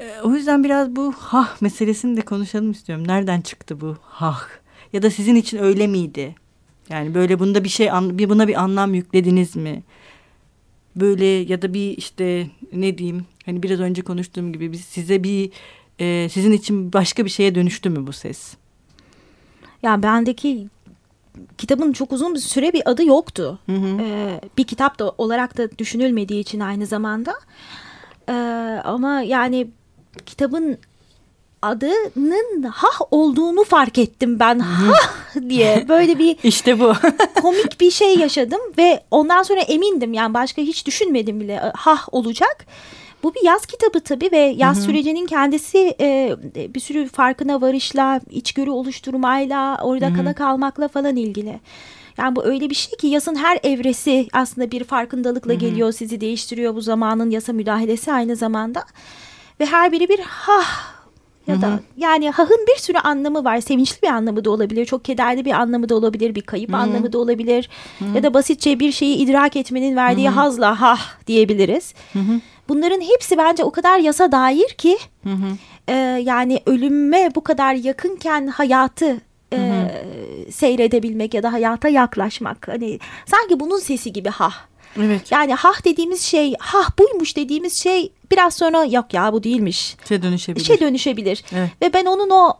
E, 0.00 0.20
o 0.22 0.34
yüzden 0.34 0.64
biraz 0.64 0.88
bu 0.88 1.12
hah 1.12 1.62
meselesini 1.62 2.16
de 2.16 2.22
konuşalım 2.22 2.70
istiyorum. 2.70 3.08
Nereden 3.08 3.40
çıktı 3.40 3.80
bu 3.80 3.96
hah? 4.02 4.48
Ya 4.92 5.02
da 5.02 5.10
sizin 5.10 5.36
için 5.36 5.58
öyle 5.58 5.86
miydi? 5.86 6.34
Yani 6.90 7.14
böyle 7.14 7.38
bunda 7.38 7.60
bir 7.64 7.68
şey 7.68 7.90
buna 8.28 8.48
bir 8.48 8.54
anlam 8.54 8.94
yüklediniz 8.94 9.56
mi? 9.56 9.82
Böyle 10.96 11.24
ya 11.24 11.62
da 11.62 11.68
bir 11.74 11.96
işte 11.98 12.46
ne 12.72 12.98
diyeyim 12.98 13.26
hani 13.46 13.62
biraz 13.62 13.80
önce 13.80 14.02
konuştuğum 14.02 14.52
gibi 14.52 14.78
size 14.78 15.18
bir 15.18 15.50
e, 15.98 16.28
sizin 16.28 16.52
için 16.52 16.92
başka 16.92 17.24
bir 17.24 17.30
şeye 17.30 17.54
dönüştü 17.54 17.90
mü 17.90 18.06
bu 18.06 18.12
ses? 18.12 18.56
Ya 19.84 20.02
bendeki 20.02 20.68
kitabın 21.58 21.92
çok 21.92 22.12
uzun 22.12 22.34
bir 22.34 22.40
süre 22.40 22.72
bir 22.72 22.90
adı 22.90 23.04
yoktu. 23.04 23.58
Hı 23.66 23.72
hı. 23.72 24.00
Ee, 24.00 24.40
bir 24.58 24.64
kitap 24.64 24.98
da 24.98 25.12
olarak 25.18 25.58
da 25.58 25.78
düşünülmediği 25.78 26.40
için 26.40 26.60
aynı 26.60 26.86
zamanda. 26.86 27.34
Ee, 28.28 28.32
ama 28.84 29.20
yani 29.20 29.68
kitabın 30.26 30.78
adının 31.62 32.62
hah 32.62 33.00
olduğunu 33.10 33.64
fark 33.64 33.98
ettim 33.98 34.40
ben 34.40 34.58
hah 34.58 35.10
diye 35.48 35.86
böyle 35.88 36.18
bir 36.18 36.36
işte 36.42 36.80
bu 36.80 36.92
komik 37.42 37.80
bir 37.80 37.90
şey 37.90 38.16
yaşadım 38.16 38.60
ve 38.78 39.02
ondan 39.10 39.42
sonra 39.42 39.60
emindim 39.60 40.12
yani 40.12 40.34
başka 40.34 40.62
hiç 40.62 40.86
düşünmedim 40.86 41.40
bile 41.40 41.72
hah 41.74 42.08
olacak. 42.12 42.66
Bu 43.24 43.34
bir 43.34 43.44
yaz 43.44 43.66
kitabı 43.66 44.00
tabii 44.00 44.28
ve 44.32 44.38
yaz 44.38 44.76
Hı-hı. 44.76 44.84
sürecinin 44.84 45.26
kendisi 45.26 45.94
e, 46.00 46.36
bir 46.74 46.80
sürü 46.80 47.08
farkına 47.08 47.60
varışla, 47.60 48.20
içgörü 48.30 48.70
oluşturmayla, 48.70 49.78
orada 49.82 50.06
Hı-hı. 50.06 50.16
kala 50.16 50.34
kalmakla 50.34 50.88
falan 50.88 51.16
ilgili. 51.16 51.60
Yani 52.18 52.36
bu 52.36 52.44
öyle 52.44 52.70
bir 52.70 52.74
şey 52.74 52.98
ki 52.98 53.06
yasın 53.06 53.34
her 53.34 53.58
evresi 53.62 54.28
aslında 54.32 54.70
bir 54.70 54.84
farkındalıkla 54.84 55.52
Hı-hı. 55.52 55.60
geliyor, 55.60 55.92
sizi 55.92 56.20
değiştiriyor 56.20 56.74
bu 56.74 56.80
zamanın 56.80 57.30
yasa 57.30 57.52
müdahalesi 57.52 58.12
aynı 58.12 58.36
zamanda. 58.36 58.84
Ve 59.60 59.66
her 59.66 59.92
biri 59.92 60.08
bir 60.08 60.18
ha 60.20 60.62
ya 61.46 61.62
da 61.62 61.66
Hı-hı. 61.66 61.80
yani 61.96 62.30
hahın 62.30 62.66
bir 62.68 62.80
sürü 62.80 62.98
anlamı 62.98 63.44
var. 63.44 63.60
Sevinçli 63.60 64.02
bir 64.02 64.08
anlamı 64.08 64.44
da 64.44 64.50
olabilir, 64.50 64.84
çok 64.84 65.04
kederli 65.04 65.44
bir 65.44 65.52
anlamı 65.52 65.88
da 65.88 65.94
olabilir, 65.94 66.34
bir 66.34 66.42
kayıp 66.42 66.72
Hı-hı. 66.72 66.80
anlamı 66.80 67.12
da 67.12 67.18
olabilir. 67.18 67.70
Hı-hı. 67.98 68.16
Ya 68.16 68.22
da 68.22 68.34
basitçe 68.34 68.80
bir 68.80 68.92
şeyi 68.92 69.16
idrak 69.16 69.56
etmenin 69.56 69.96
verdiği 69.96 70.28
Hı-hı. 70.28 70.34
hazla 70.34 70.80
ha 70.80 70.98
diyebiliriz. 71.26 71.94
Hı-hı. 72.12 72.40
Bunların 72.68 73.00
hepsi 73.00 73.38
bence 73.38 73.64
o 73.64 73.70
kadar 73.70 73.98
yasa 73.98 74.32
dair 74.32 74.68
ki 74.68 74.98
Hı-hı. 75.24 75.56
e, 75.88 75.94
yani 76.22 76.60
ölüme 76.66 77.30
bu 77.34 77.44
kadar 77.44 77.74
yakınken 77.74 78.46
hayatı 78.46 79.20
e, 79.52 79.88
seyredebilmek 80.50 81.34
ya 81.34 81.42
da 81.42 81.52
hayata 81.52 81.88
yaklaşmak. 81.88 82.68
Hani 82.68 82.98
sanki 83.26 83.60
bunun 83.60 83.78
sesi 83.78 84.12
gibi 84.12 84.28
ha. 84.28 84.52
Evet. 85.02 85.32
Yani 85.32 85.54
hah 85.54 85.84
dediğimiz 85.84 86.22
şey, 86.22 86.54
hah 86.58 86.90
buymuş 86.98 87.36
dediğimiz 87.36 87.82
şey 87.82 88.12
biraz 88.32 88.54
sonra 88.54 88.84
yok 88.84 89.14
ya 89.14 89.32
bu 89.32 89.42
değilmiş. 89.42 89.96
Şey 90.08 90.22
dönüşebilir. 90.22 90.64
Şey 90.64 90.80
dönüşebilir. 90.80 91.44
Evet. 91.52 91.70
Ve 91.82 91.92
ben 91.92 92.04
onun 92.04 92.30
o 92.30 92.54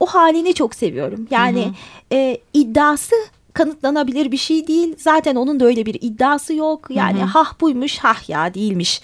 o 0.00 0.06
halini 0.06 0.54
çok 0.54 0.74
seviyorum. 0.74 1.26
Yani 1.30 1.64
hı 1.64 1.68
hı. 1.68 1.72
E, 2.12 2.38
iddiası 2.54 3.14
kanıtlanabilir 3.52 4.32
bir 4.32 4.36
şey 4.36 4.66
değil. 4.66 4.94
Zaten 4.98 5.36
onun 5.36 5.60
da 5.60 5.64
öyle 5.64 5.86
bir 5.86 5.98
iddiası 6.00 6.54
yok. 6.54 6.86
Yani 6.90 7.18
hı 7.18 7.22
hı. 7.22 7.26
hah 7.26 7.60
buymuş, 7.60 7.98
hah 7.98 8.28
ya 8.28 8.54
değilmiş. 8.54 9.00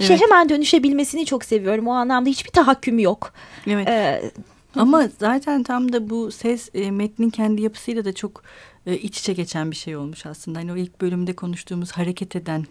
Evet. 0.00 0.08
Şey 0.08 0.20
hemen 0.20 0.48
dönüşebilmesini 0.48 1.26
çok 1.26 1.44
seviyorum. 1.44 1.88
O 1.88 1.92
anlamda 1.92 2.30
hiçbir 2.30 2.50
tahakküm 2.50 2.98
yok. 2.98 3.32
Evet. 3.66 3.88
Ee, 3.88 4.30
ama 4.76 5.08
zaten 5.18 5.62
tam 5.62 5.92
da 5.92 6.10
bu 6.10 6.32
ses 6.32 6.68
e, 6.74 6.90
metnin 6.90 7.30
kendi 7.30 7.62
yapısıyla 7.62 8.04
da 8.04 8.12
çok 8.12 8.42
e, 8.86 8.96
iç 8.96 9.18
içe 9.18 9.32
geçen 9.32 9.70
bir 9.70 9.76
şey 9.76 9.96
olmuş 9.96 10.26
aslında. 10.26 10.58
Hani 10.58 10.72
o 10.72 10.76
ilk 10.76 11.00
bölümde 11.00 11.32
konuştuğumuz 11.32 11.92
hareket 11.92 12.36
eden 12.36 12.64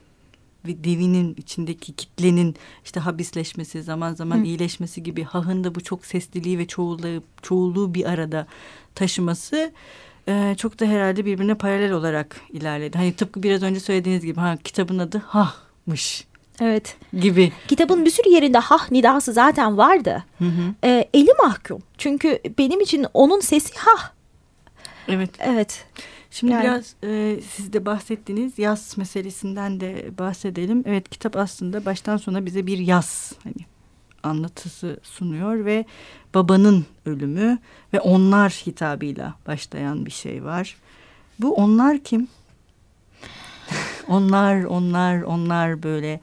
ve 0.68 0.84
devinin 0.84 1.36
içindeki 1.38 1.94
kitlenin 1.94 2.56
işte 2.86 3.00
habisleşmesi, 3.00 3.84
zaman 3.84 4.14
zaman 4.14 4.38
Hı. 4.38 4.44
iyileşmesi 4.44 5.04
gibi 5.04 5.24
hahın 5.24 5.64
da 5.64 5.76
bu 5.76 5.82
çok 5.82 6.06
sesliliği 6.06 6.58
ve 6.58 6.68
çoğulluğu, 6.68 7.24
çoğulluğu 7.42 7.94
bir 7.94 8.06
arada 8.06 8.48
taşıması 8.96 9.72
e, 10.28 10.56
çok 10.58 10.80
da 10.80 10.86
herhalde 10.86 11.26
birbirine 11.26 11.56
paralel 11.56 11.92
olarak 11.92 12.42
ilerledi. 12.50 12.98
Hani 12.98 13.14
tıpkı 13.14 13.44
biraz 13.44 13.64
önce 13.64 13.80
söylediğiniz 13.80 14.26
gibi 14.26 14.40
ha 14.40 14.58
kitabın 14.64 15.00
adı 15.00 15.18
hahmış. 15.18 16.29
Evet. 16.62 16.98
Gibi. 17.20 17.52
Kitabın 17.68 18.06
bir 18.06 18.10
sürü 18.10 18.30
yerinde 18.30 18.58
hah 18.58 18.92
nidası 18.92 19.34
zaten 19.34 19.78
vardı. 19.78 20.24
Hı 20.38 20.46
hı. 20.46 20.74
E, 20.84 21.10
eli 21.14 21.30
mahkum. 21.44 21.82
Çünkü 21.98 22.40
benim 22.58 22.82
için 22.82 23.06
onun 23.14 23.40
sesi 23.40 23.74
hah. 23.78 24.12
Evet. 25.08 25.30
Evet. 25.40 25.86
Şimdi 26.32 26.54
yani. 26.54 26.64
biraz 26.64 26.96
e, 27.04 27.40
siz 27.42 27.74
de 27.74 27.86
bahsettiğiniz 27.86 28.60
yaz 28.60 28.98
meselesinden 28.98 29.80
de 29.80 30.18
bahsedelim. 30.18 30.84
Evet 30.86 31.10
kitap 31.10 31.38
aslında 31.38 31.86
baştan 31.86 32.18
sona 32.18 32.46
bize 32.46 32.68
bir 32.68 32.78
yaz 32.78 33.34
hani 33.44 33.66
anlatısı 34.24 35.00
sunuyor 35.04 35.66
ve 35.66 35.86
babanın 36.34 36.86
ölümü 37.06 37.58
ve 37.94 38.00
onlar 38.00 38.52
hitabıyla 38.52 39.36
başlayan 39.48 40.06
bir 40.06 40.12
şey 40.12 40.44
var. 40.44 40.78
Bu 41.40 41.56
onlar 41.56 41.98
kim? 41.98 42.28
onlar, 44.08 44.64
onlar, 44.64 45.22
onlar 45.22 45.84
böyle 45.84 46.20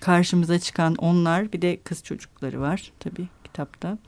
karşımıza 0.00 0.58
çıkan 0.58 0.94
onlar 0.94 1.52
bir 1.52 1.62
de 1.62 1.80
kız 1.84 2.04
çocukları 2.04 2.60
var 2.60 2.92
tabii 3.00 3.28
kitapta. 3.44 3.98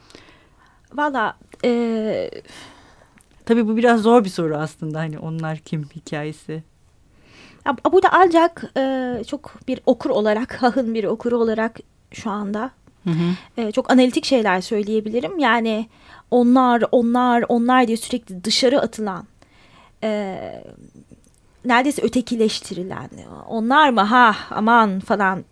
Valla 0.94 1.36
e, 1.64 2.30
Tabii 3.44 3.68
bu 3.68 3.76
biraz 3.76 4.00
zor 4.00 4.24
bir 4.24 4.28
soru 4.28 4.56
aslında 4.56 4.98
hani 4.98 5.18
onlar 5.18 5.58
kim 5.58 5.88
hikayesi. 5.96 6.62
Burada 7.92 8.08
ancak 8.12 8.64
e, 8.76 9.24
çok 9.26 9.54
bir 9.68 9.80
okur 9.86 10.10
olarak, 10.10 10.54
hahın 10.62 10.94
bir 10.94 11.04
okuru 11.04 11.38
olarak 11.38 11.78
şu 12.12 12.30
anda 12.30 12.70
hı 13.04 13.10
hı. 13.10 13.60
E, 13.62 13.72
çok 13.72 13.92
analitik 13.92 14.24
şeyler 14.24 14.60
söyleyebilirim. 14.60 15.38
Yani 15.38 15.88
onlar, 16.30 16.84
onlar, 16.92 17.44
onlar 17.48 17.86
diye 17.86 17.96
sürekli 17.96 18.44
dışarı 18.44 18.80
atılan, 18.80 19.26
e, 20.02 20.38
neredeyse 21.64 22.02
ötekileştirilen, 22.02 23.10
onlar 23.48 23.90
mı 23.90 24.00
ha 24.00 24.36
aman 24.50 25.00
falan 25.00 25.44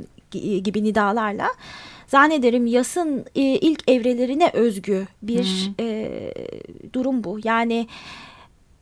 gibi 0.62 0.84
nidalarla 0.84 1.48
zannederim 2.06 2.66
yasın 2.66 3.24
e, 3.34 3.40
ilk 3.42 3.90
evrelerine 3.90 4.50
özgü 4.52 5.06
bir 5.22 5.70
e, 5.80 6.10
durum 6.92 7.24
bu. 7.24 7.38
Yani 7.44 7.86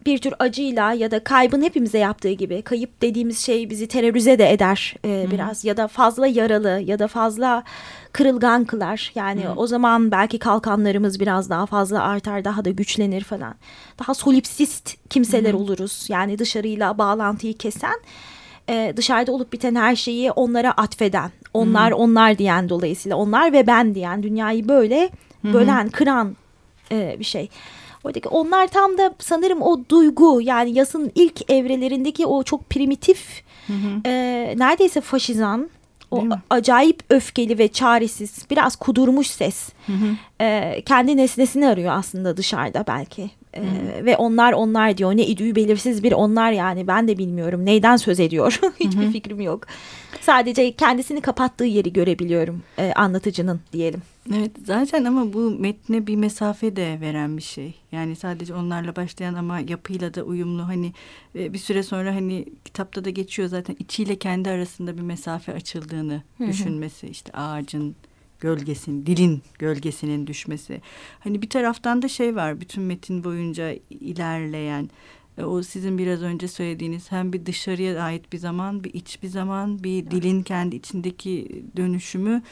bir 0.06 0.18
tür 0.18 0.34
acıyla 0.38 0.92
ya 0.92 1.10
da 1.10 1.24
kaybın 1.24 1.62
hepimize 1.62 1.98
yaptığı 1.98 2.30
gibi 2.30 2.62
kayıp 2.62 3.02
dediğimiz 3.02 3.38
şey 3.38 3.70
bizi 3.70 3.88
terörize 3.88 4.38
de 4.38 4.52
eder 4.52 4.94
e, 5.04 5.26
biraz 5.30 5.64
ya 5.64 5.76
da 5.76 5.88
fazla 5.88 6.26
yaralı 6.26 6.82
ya 6.84 6.98
da 6.98 7.08
fazla 7.08 7.62
kırılgan 8.12 8.64
kılar. 8.64 9.12
Yani 9.14 9.44
Hı. 9.44 9.52
o 9.56 9.66
zaman 9.66 10.10
belki 10.10 10.38
kalkanlarımız 10.38 11.20
biraz 11.20 11.50
daha 11.50 11.66
fazla 11.66 12.02
artar 12.02 12.44
daha 12.44 12.64
da 12.64 12.70
güçlenir 12.70 13.24
falan. 13.24 13.54
Daha 13.98 14.14
solipsist 14.14 14.96
kimseler 15.10 15.52
Hı. 15.52 15.56
oluruz 15.56 16.06
yani 16.08 16.38
dışarıyla 16.38 16.98
bağlantıyı 16.98 17.54
kesen 17.56 18.00
e, 18.68 18.92
dışarıda 18.96 19.32
olup 19.32 19.52
biten 19.52 19.74
her 19.74 19.96
şeyi 19.96 20.32
onlara 20.32 20.72
atfeden, 20.72 21.30
onlar 21.54 21.90
hmm. 21.90 21.98
onlar 21.98 22.38
diyen 22.38 22.68
dolayısıyla 22.68 23.16
onlar 23.16 23.52
ve 23.52 23.66
ben 23.66 23.94
diyen 23.94 24.22
dünyayı 24.22 24.68
böyle 24.68 25.10
bölen, 25.44 25.84
hmm. 25.84 25.90
kıran 25.90 26.36
e, 26.92 27.16
bir 27.18 27.24
şey. 27.24 27.48
Oradaki 28.04 28.28
onlar 28.28 28.68
tam 28.68 28.98
da 28.98 29.14
sanırım 29.18 29.62
o 29.62 29.84
duygu 29.88 30.40
yani 30.42 30.78
yasın 30.78 31.12
ilk 31.14 31.50
evrelerindeki 31.50 32.26
o 32.26 32.42
çok 32.42 32.70
primitif 32.70 33.42
hı 33.66 33.72
e, 34.06 34.10
neredeyse 34.56 35.00
faşizan 35.00 35.70
o 36.10 36.24
acayip 36.50 37.02
öfkeli 37.10 37.58
ve 37.58 37.68
çaresiz 37.68 38.46
biraz 38.50 38.76
kudurmuş 38.76 39.26
ses 39.26 39.68
hı 39.86 39.92
hı. 39.92 40.44
E, 40.44 40.80
kendi 40.86 41.16
nesnesini 41.16 41.68
arıyor 41.68 41.92
aslında 41.92 42.36
dışarıda 42.36 42.84
belki 42.88 43.30
ee, 43.58 44.04
ve 44.04 44.16
onlar 44.16 44.52
onlar 44.52 44.96
diyor. 44.98 45.16
Ne 45.16 45.26
idüğü 45.26 45.54
belirsiz 45.54 46.02
bir 46.02 46.12
onlar 46.12 46.52
yani. 46.52 46.86
Ben 46.86 47.08
de 47.08 47.18
bilmiyorum 47.18 47.66
neyden 47.66 47.96
söz 47.96 48.20
ediyor. 48.20 48.60
Hiçbir 48.80 49.02
Hı-hı. 49.02 49.10
fikrim 49.10 49.40
yok. 49.40 49.66
Sadece 50.20 50.72
kendisini 50.72 51.20
kapattığı 51.20 51.64
yeri 51.64 51.92
görebiliyorum 51.92 52.62
e, 52.78 52.92
anlatıcının 52.92 53.60
diyelim. 53.72 54.02
Evet 54.34 54.50
zaten 54.66 55.04
ama 55.04 55.32
bu 55.32 55.50
metne 55.50 56.06
bir 56.06 56.16
mesafe 56.16 56.76
de 56.76 56.98
veren 57.00 57.36
bir 57.36 57.42
şey. 57.42 57.74
Yani 57.92 58.16
sadece 58.16 58.54
onlarla 58.54 58.96
başlayan 58.96 59.34
ama 59.34 59.60
yapıyla 59.60 60.14
da 60.14 60.22
uyumlu. 60.22 60.68
Hani 60.68 60.92
bir 61.34 61.58
süre 61.58 61.82
sonra 61.82 62.14
hani 62.14 62.44
kitapta 62.64 63.04
da 63.04 63.10
geçiyor 63.10 63.48
zaten. 63.48 63.76
İçiyle 63.78 64.16
kendi 64.16 64.50
arasında 64.50 64.96
bir 64.96 65.02
mesafe 65.02 65.52
açıldığını 65.54 66.22
Hı-hı. 66.38 66.48
düşünmesi. 66.48 67.08
İşte 67.08 67.32
ağacın 67.32 67.96
gölgesin, 68.40 69.06
dilin 69.06 69.42
gölgesinin 69.58 70.26
düşmesi. 70.26 70.80
Hani 71.20 71.42
bir 71.42 71.50
taraftan 71.50 72.02
da 72.02 72.08
şey 72.08 72.36
var 72.36 72.60
bütün 72.60 72.82
metin 72.82 73.24
boyunca 73.24 73.74
ilerleyen 73.90 74.90
e, 75.38 75.44
o 75.44 75.62
sizin 75.62 75.98
biraz 75.98 76.22
önce 76.22 76.48
söylediğiniz 76.48 77.12
hem 77.12 77.32
bir 77.32 77.46
dışarıya 77.46 78.02
ait 78.02 78.32
bir 78.32 78.38
zaman, 78.38 78.84
bir 78.84 78.94
iç 78.94 79.22
bir 79.22 79.28
zaman, 79.28 79.84
bir 79.84 80.10
dilin 80.10 80.42
kendi 80.42 80.76
içindeki 80.76 81.64
dönüşümü 81.76 82.42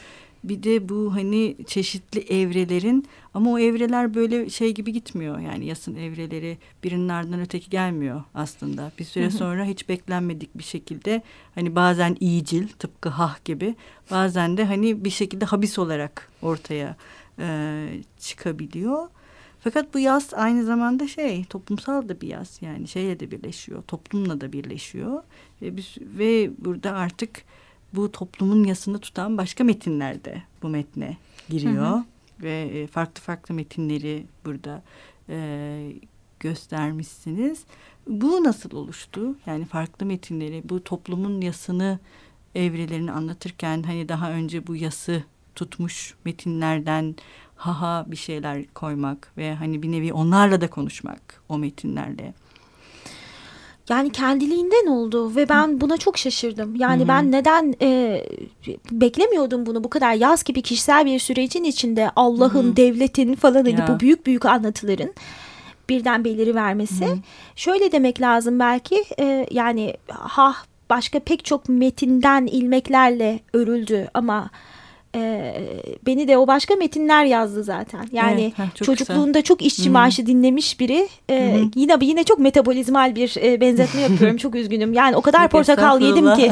bir 0.49 0.63
de 0.63 0.89
bu 0.89 1.15
hani 1.15 1.57
çeşitli 1.67 2.19
evrelerin 2.19 3.07
ama 3.33 3.51
o 3.51 3.59
evreler 3.59 4.13
böyle 4.13 4.49
şey 4.49 4.73
gibi 4.73 4.93
gitmiyor. 4.93 5.39
Yani 5.39 5.65
yasın 5.65 5.95
evreleri 5.95 6.57
birinin 6.83 7.09
ardından 7.09 7.39
öteki 7.39 7.69
gelmiyor 7.69 8.23
aslında. 8.33 8.91
Bir 8.99 9.03
süre 9.03 9.29
sonra 9.29 9.65
hiç 9.65 9.89
beklenmedik 9.89 10.57
bir 10.57 10.63
şekilde 10.63 11.21
hani 11.55 11.75
bazen 11.75 12.17
iyicil 12.19 12.67
tıpkı 12.67 13.09
hah 13.09 13.45
gibi 13.45 13.75
bazen 14.11 14.57
de 14.57 14.65
hani 14.65 15.05
bir 15.05 15.09
şekilde 15.09 15.45
habis 15.45 15.79
olarak 15.79 16.29
ortaya 16.41 16.95
e, 17.39 17.87
çıkabiliyor. 18.19 19.07
Fakat 19.59 19.93
bu 19.93 19.99
yaz 19.99 20.33
aynı 20.33 20.65
zamanda 20.65 21.07
şey 21.07 21.45
toplumsal 21.45 22.09
da 22.09 22.21
bir 22.21 22.27
yaz 22.27 22.57
yani 22.61 22.87
şeyle 22.87 23.19
de 23.19 23.31
birleşiyor 23.31 23.81
toplumla 23.81 24.41
da 24.41 24.53
birleşiyor 24.53 25.23
ve, 25.61 25.77
biz, 25.77 25.95
ve 26.01 26.51
burada 26.57 26.91
artık 26.91 27.43
bu 27.93 28.11
toplumun 28.11 28.63
yasını 28.63 28.99
tutan 28.99 29.37
başka 29.37 29.63
metinler 29.63 30.23
de 30.23 30.41
bu 30.63 30.69
metne 30.69 31.17
giriyor 31.49 31.85
hı 31.85 31.95
hı. 31.95 32.03
ve 32.41 32.61
e, 32.61 32.87
farklı 32.87 33.21
farklı 33.21 33.55
metinleri 33.55 34.25
burada 34.45 34.81
e, 35.29 35.93
göstermişsiniz. 36.39 37.63
Bu 38.07 38.43
nasıl 38.43 38.71
oluştu? 38.71 39.35
Yani 39.45 39.65
farklı 39.65 40.05
metinleri 40.05 40.61
bu 40.69 40.83
toplumun 40.83 41.41
yasını 41.41 41.99
evrelerini 42.55 43.11
anlatırken 43.11 43.83
hani 43.83 44.09
daha 44.09 44.31
önce 44.31 44.67
bu 44.67 44.75
yası 44.75 45.23
tutmuş 45.55 46.13
metinlerden 46.25 47.15
haha 47.55 48.05
bir 48.07 48.15
şeyler 48.15 48.65
koymak 48.73 49.31
ve 49.37 49.55
hani 49.55 49.83
bir 49.83 49.91
nevi 49.91 50.13
onlarla 50.13 50.61
da 50.61 50.69
konuşmak 50.69 51.41
o 51.49 51.57
metinlerle. 51.57 52.33
Yani 53.89 54.11
kendiliğinden 54.11 54.87
oldu 54.87 55.35
ve 55.35 55.49
ben 55.49 55.81
buna 55.81 55.97
çok 55.97 56.17
şaşırdım. 56.17 56.75
Yani 56.75 56.99
Hı-hı. 56.99 57.07
ben 57.07 57.31
neden 57.31 57.75
e, 57.81 58.21
beklemiyordum 58.91 59.65
bunu 59.65 59.83
bu 59.83 59.89
kadar 59.89 60.13
yaz 60.13 60.43
gibi 60.43 60.61
kişisel 60.61 61.05
bir 61.05 61.19
sürecin 61.19 61.63
içinde 61.63 62.11
Allah'ın, 62.15 62.75
devletin 62.75 63.35
falan 63.35 63.65
hani 63.65 63.77
bu 63.87 63.99
büyük 63.99 64.25
büyük 64.25 64.45
anlatıların 64.45 65.13
birden 65.89 66.23
beliri 66.23 66.55
vermesi. 66.55 67.05
Hı-hı. 67.05 67.17
Şöyle 67.55 67.91
demek 67.91 68.21
lazım 68.21 68.59
belki 68.59 69.05
e, 69.19 69.47
yani 69.51 69.93
ha 70.09 70.55
başka 70.89 71.19
pek 71.19 71.45
çok 71.45 71.69
metinden 71.69 72.45
ilmeklerle 72.45 73.39
örüldü 73.53 74.07
ama 74.13 74.49
e, 75.15 75.53
beni 76.05 76.27
de 76.27 76.37
o 76.37 76.47
başka 76.47 76.75
metinler 76.75 77.25
yazdı 77.25 77.63
zaten. 77.63 78.07
Yani 78.11 78.41
evet, 78.41 78.59
heh, 78.59 78.75
çok 78.75 78.85
çocukluğunda 78.85 79.27
güzel. 79.27 79.43
çok 79.43 79.61
işçi 79.61 79.89
marşı 79.89 80.25
dinlemiş 80.25 80.79
biri. 80.79 81.07
E, 81.29 81.59
yine 81.75 81.97
yine 82.01 82.23
çok 82.23 82.39
metabolizmal 82.39 83.15
bir 83.15 83.35
e, 83.43 83.61
benzetme 83.61 84.01
yapıyorum. 84.01 84.37
çok 84.37 84.55
üzgünüm. 84.55 84.93
Yani 84.93 85.15
o 85.15 85.21
kadar 85.21 85.41
Yok, 85.41 85.51
portakal 85.51 86.01
yedim 86.01 86.35
ki 86.35 86.51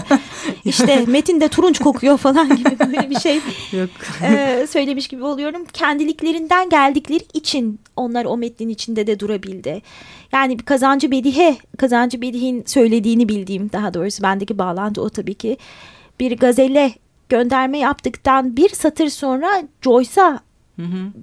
işte 0.66 1.06
metinde 1.08 1.48
turunç 1.48 1.80
kokuyor 1.80 2.18
falan 2.18 2.56
gibi 2.56 2.80
böyle 2.80 3.10
bir 3.10 3.20
şey 3.20 3.36
Yok. 3.72 3.90
E, 4.24 4.66
söylemiş 4.70 5.08
gibi 5.08 5.24
oluyorum. 5.24 5.66
Kendiliklerinden 5.74 6.70
geldikleri 6.70 7.24
için 7.34 7.80
onlar 7.96 8.26
o 8.26 8.38
metnin 8.38 8.70
içinde 8.70 9.08
de 9.08 9.20
durabildi. 9.20 9.82
Yani 10.34 10.58
kazancı 10.58 11.12
bedihe, 11.12 11.58
kazancı 11.78 12.22
bedihin 12.22 12.64
söylediğini 12.66 13.30
bildiğim 13.30 13.72
daha 13.72 13.94
doğrusu 13.94 14.24
bendeki 14.24 14.58
bağlantı 14.58 15.02
o 15.02 15.10
tabii 15.10 15.34
ki. 15.34 15.58
Bir 16.20 16.38
gazele 16.38 16.94
gönderme 17.30 17.78
yaptıktan 17.78 18.58
bir 18.58 18.70
satır 18.70 19.10
sonra 19.10 19.64
Joyce'a 19.82 20.40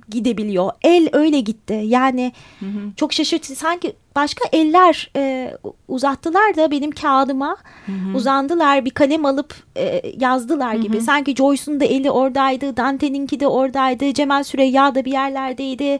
gidebiliyor. 0.08 0.70
El 0.82 1.08
öyle 1.12 1.40
gitti. 1.40 1.82
Yani 1.84 2.32
hı 2.60 2.66
hı. 2.66 2.78
çok 2.96 3.12
şaşırtıcı. 3.12 3.56
Sanki 3.56 3.92
başka 4.16 4.44
eller 4.52 5.10
e, 5.16 5.54
uzattılar 5.88 6.56
da 6.56 6.70
benim 6.70 6.90
kağıdıma 6.90 7.56
hı 7.86 7.92
hı. 7.92 8.16
uzandılar. 8.16 8.84
Bir 8.84 8.90
kalem 8.90 9.26
alıp 9.26 9.54
e, 9.76 10.02
yazdılar 10.18 10.74
gibi. 10.74 10.96
Hı 10.96 11.00
hı. 11.00 11.04
Sanki 11.04 11.34
Joyce'un 11.36 11.80
da 11.80 11.84
eli 11.84 12.10
oradaydı. 12.10 12.76
Dante'ninki 12.76 13.40
de 13.40 13.46
oradaydı. 13.46 14.14
Cemal 14.14 14.42
Süreyya 14.42 14.94
da 14.94 15.04
bir 15.04 15.12
yerlerdeydi. 15.12 15.98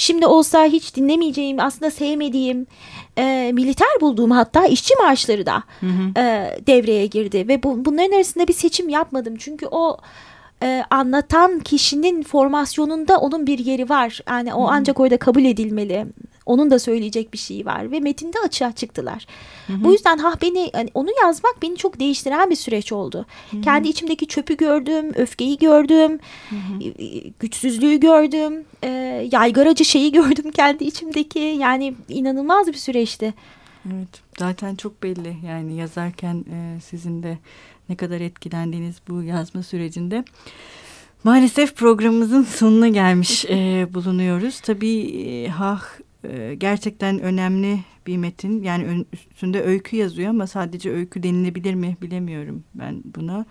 Şimdi 0.00 0.26
olsa 0.26 0.64
hiç 0.64 0.96
dinlemeyeceğim, 0.96 1.60
aslında 1.60 1.90
sevmediğim, 1.90 2.66
e, 3.18 3.50
militer 3.54 3.88
bulduğum 4.00 4.30
hatta 4.30 4.66
işçi 4.66 4.94
marşları 4.96 5.46
da 5.46 5.62
hı 5.80 5.86
hı. 5.86 6.20
E, 6.20 6.56
devreye 6.66 7.06
girdi. 7.06 7.48
Ve 7.48 7.62
bu, 7.62 7.84
bunların 7.84 8.16
arasında 8.16 8.48
bir 8.48 8.52
seçim 8.52 8.88
yapmadım. 8.88 9.34
Çünkü 9.38 9.66
o 9.66 9.96
e, 10.62 10.84
anlatan 10.90 11.60
kişinin 11.60 12.22
formasyonunda 12.22 13.18
onun 13.18 13.46
bir 13.46 13.58
yeri 13.58 13.88
var. 13.88 14.20
Yani 14.28 14.54
o 14.54 14.62
hı 14.62 14.66
hı. 14.66 14.70
ancak 14.72 15.00
orada 15.00 15.16
kabul 15.16 15.44
edilmeli. 15.44 16.06
Onun 16.48 16.70
da 16.70 16.78
söyleyecek 16.78 17.32
bir 17.32 17.38
şeyi 17.38 17.66
var 17.66 17.90
ve 17.90 18.00
metinde 18.00 18.38
açığa 18.44 18.72
çıktılar. 18.72 19.26
Hı 19.66 19.72
hı. 19.72 19.84
Bu 19.84 19.92
yüzden 19.92 20.18
ha 20.18 20.34
beni 20.42 20.70
hani 20.72 20.90
onu 20.94 21.08
yazmak 21.22 21.62
beni 21.62 21.76
çok 21.76 22.00
değiştiren 22.00 22.50
bir 22.50 22.56
süreç 22.56 22.92
oldu. 22.92 23.26
Hı 23.50 23.56
hı. 23.56 23.60
Kendi 23.60 23.88
içimdeki 23.88 24.26
çöpü 24.26 24.56
gördüm, 24.56 25.12
öfkeyi 25.14 25.58
gördüm, 25.58 26.18
hı 26.50 26.56
hı. 26.56 26.90
güçsüzlüğü 27.40 28.00
gördüm, 28.00 28.64
e, 28.82 28.88
yaygaracı 29.32 29.84
şeyi 29.84 30.12
gördüm 30.18 30.50
kendi 30.50 30.84
içimdeki. 30.84 31.38
Yani 31.38 31.94
inanılmaz 32.08 32.66
bir 32.66 32.72
süreçti. 32.72 33.34
Evet 33.86 34.22
zaten 34.38 34.74
çok 34.74 35.02
belli 35.02 35.36
yani 35.46 35.76
yazarken 35.76 36.44
e, 36.52 36.80
sizin 36.80 37.22
de 37.22 37.38
ne 37.88 37.96
kadar 37.96 38.20
etkilendiğiniz 38.20 38.96
bu 39.08 39.22
yazma 39.22 39.62
sürecinde. 39.62 40.24
Maalesef 41.24 41.76
programımızın 41.76 42.42
sonuna 42.42 42.88
gelmiş 42.88 43.44
e, 43.48 43.86
bulunuyoruz. 43.94 44.60
Tabii 44.60 45.00
e, 45.00 45.48
ha 45.48 45.80
e, 46.28 46.54
gerçekten 46.54 47.20
önemli 47.20 47.80
bir 48.06 48.16
metin. 48.16 48.62
Yani 48.62 49.04
üstünde 49.12 49.62
öykü 49.62 49.96
yazıyor 49.96 50.30
ama 50.30 50.46
sadece 50.46 50.90
öykü 50.92 51.22
denilebilir 51.22 51.74
mi 51.74 51.96
bilemiyorum 52.02 52.64
ben 52.74 53.02
buna. 53.04 53.46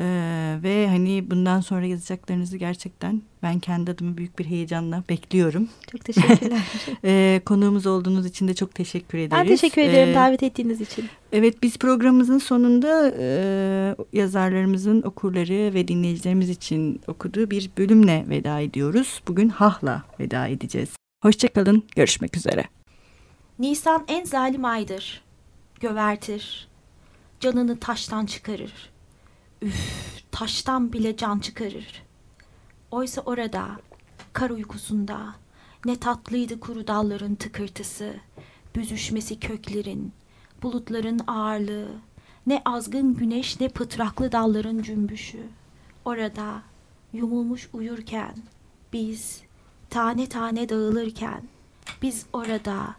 Ee, 0.00 0.58
ve 0.62 0.88
hani 0.88 1.30
bundan 1.30 1.60
sonra 1.60 1.86
yazacaklarınızı 1.86 2.56
gerçekten 2.56 3.22
ben 3.42 3.58
kendi 3.58 3.90
adıma 3.90 4.16
büyük 4.16 4.38
bir 4.38 4.44
heyecanla 4.44 5.04
bekliyorum. 5.08 5.68
Çok 5.92 6.04
teşekkürler. 6.04 6.60
ee, 7.04 7.40
konuğumuz 7.46 7.86
olduğunuz 7.86 8.26
için 8.26 8.48
de 8.48 8.54
çok 8.54 8.74
teşekkür 8.74 9.18
ederiz. 9.18 9.32
Ben 9.32 9.46
teşekkür 9.46 9.82
ederim 9.82 10.08
ee, 10.08 10.14
davet 10.14 10.42
ettiğiniz 10.42 10.80
için. 10.80 11.04
Evet 11.32 11.62
biz 11.62 11.78
programımızın 11.78 12.38
sonunda 12.38 13.14
e, 13.18 13.96
yazarlarımızın 14.12 15.02
okurları 15.02 15.74
ve 15.74 15.88
dinleyicilerimiz 15.88 16.50
için 16.50 17.00
okuduğu 17.06 17.50
bir 17.50 17.70
bölümle 17.78 18.24
veda 18.28 18.60
ediyoruz. 18.60 19.22
Bugün 19.28 19.48
Hah'la 19.48 20.02
veda 20.20 20.48
edeceğiz. 20.48 21.07
Hoşçakalın, 21.22 21.84
görüşmek 21.96 22.36
üzere. 22.36 22.64
Nisan 23.58 24.04
en 24.08 24.24
zalim 24.24 24.64
aydır. 24.64 25.22
Gövertir, 25.80 26.68
canını 27.40 27.80
taştan 27.80 28.26
çıkarır. 28.26 28.90
Üf, 29.62 30.22
taştan 30.30 30.92
bile 30.92 31.16
can 31.16 31.38
çıkarır. 31.38 32.02
Oysa 32.90 33.20
orada, 33.20 33.68
kar 34.32 34.50
uykusunda, 34.50 35.34
ne 35.84 35.96
tatlıydı 35.96 36.60
kuru 36.60 36.86
dalların 36.86 37.34
tıkırtısı, 37.34 38.14
büzüşmesi 38.76 39.40
köklerin, 39.40 40.12
bulutların 40.62 41.20
ağırlığı, 41.26 41.88
ne 42.46 42.62
azgın 42.64 43.14
güneş 43.14 43.60
ne 43.60 43.68
pıtraklı 43.68 44.32
dalların 44.32 44.82
cümbüşü. 44.82 45.46
Orada, 46.04 46.62
yumulmuş 47.12 47.68
uyurken, 47.72 48.36
biz 48.92 49.47
tane 49.90 50.28
tane 50.28 50.68
dağılırken 50.68 51.42
biz 52.02 52.26
orada 52.32 52.94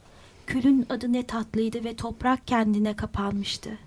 külün 0.48 0.86
adı 0.90 1.14
ne 1.14 1.28
tatlıydı 1.28 1.84
ve 1.84 1.96
toprak 1.96 2.48
kendine 2.48 2.96
kapanmıştı. 2.96 3.78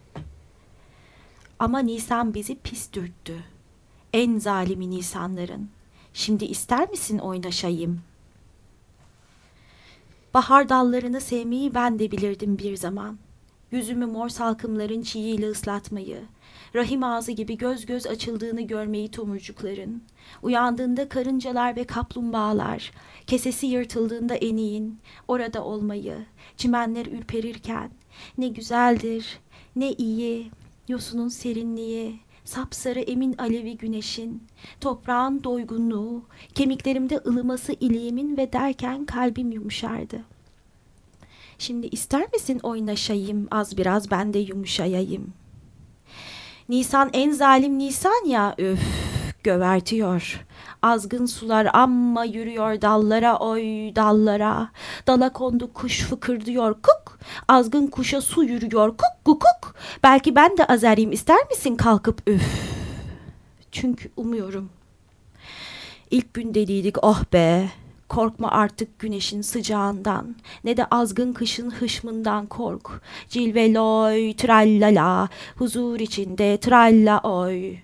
Ama 1.58 1.78
Nisan 1.78 2.34
bizi 2.34 2.58
pis 2.58 2.92
dürttü. 2.92 3.44
En 4.12 4.38
zalimi 4.38 4.90
Nisanların. 4.90 5.68
Şimdi 6.14 6.44
ister 6.44 6.90
misin 6.90 7.18
oynaşayım? 7.18 8.00
Bahar 10.34 10.68
dallarını 10.68 11.20
sevmeyi 11.20 11.74
ben 11.74 11.98
de 11.98 12.10
bilirdim 12.10 12.58
bir 12.58 12.76
zaman. 12.76 13.18
Yüzümü 13.70 14.06
mor 14.06 14.28
salkımların 14.28 15.02
çiğiyle 15.02 15.50
ıslatmayı, 15.50 16.22
rahim 16.74 17.04
ağzı 17.04 17.32
gibi 17.32 17.56
göz 17.58 17.86
göz 17.86 18.06
açıldığını 18.06 18.60
görmeyi 18.60 19.10
tomurcukların, 19.10 20.02
uyandığında 20.42 21.08
karıncalar 21.08 21.76
ve 21.76 21.84
kaplumbağalar, 21.84 22.92
kesesi 23.26 23.66
yırtıldığında 23.66 24.34
eniğin, 24.34 24.98
orada 25.28 25.64
olmayı, 25.64 26.26
çimenler 26.56 27.06
ürperirken, 27.06 27.90
ne 28.38 28.48
güzeldir, 28.48 29.38
ne 29.76 29.92
iyi, 29.92 30.50
yosunun 30.88 31.28
serinliği, 31.28 32.20
sapsarı 32.44 33.00
emin 33.00 33.34
alevi 33.38 33.76
güneşin, 33.76 34.42
toprağın 34.80 35.44
doygunluğu, 35.44 36.22
kemiklerimde 36.54 37.20
ılıması 37.26 37.72
iliğimin 37.72 38.36
ve 38.36 38.52
derken 38.52 39.04
kalbim 39.04 39.52
yumuşardı. 39.52 40.24
Şimdi 41.58 41.86
ister 41.86 42.26
misin 42.32 42.60
oynaşayım 42.62 43.48
az 43.50 43.76
biraz 43.76 44.10
ben 44.10 44.34
de 44.34 44.38
yumuşayayım.'' 44.38 45.41
Nisan 46.68 47.10
en 47.12 47.30
zalim 47.30 47.78
Nisan 47.78 48.26
ya 48.26 48.54
öf 48.58 48.80
gövertiyor. 49.42 50.44
Azgın 50.82 51.26
sular 51.26 51.68
amma 51.72 52.24
yürüyor 52.24 52.80
dallara 52.80 53.36
oy 53.36 53.62
dallara. 53.96 54.68
Dala 55.06 55.32
kondu 55.32 55.72
kuş 55.72 56.02
fıkırdıyor 56.02 56.74
kuk. 56.74 57.18
Azgın 57.48 57.86
kuşa 57.86 58.20
su 58.20 58.44
yürüyor 58.44 58.88
kuk 58.88 59.40
kuk 59.40 59.74
Belki 60.02 60.34
ben 60.34 60.56
de 60.56 60.64
azarayım 60.64 61.12
ister 61.12 61.46
misin 61.50 61.76
kalkıp 61.76 62.22
üf. 62.26 62.42
Çünkü 63.72 64.10
umuyorum 64.16 64.70
İlk 66.10 66.34
gün 66.34 66.54
dediydik 66.54 67.04
oh 67.04 67.24
be 67.32 67.68
Korkma 68.12 68.50
artık 68.50 68.98
güneşin 68.98 69.42
sıcağından, 69.42 70.36
ne 70.64 70.76
de 70.76 70.84
azgın 70.84 71.32
kışın 71.32 71.70
hışmından 71.70 72.46
kork. 72.46 73.02
Cilveloy 73.28 74.36
trallala, 74.36 75.28
huzur 75.56 76.00
içinde 76.00 76.56
tralla 76.56 77.20
oy. 77.20 77.76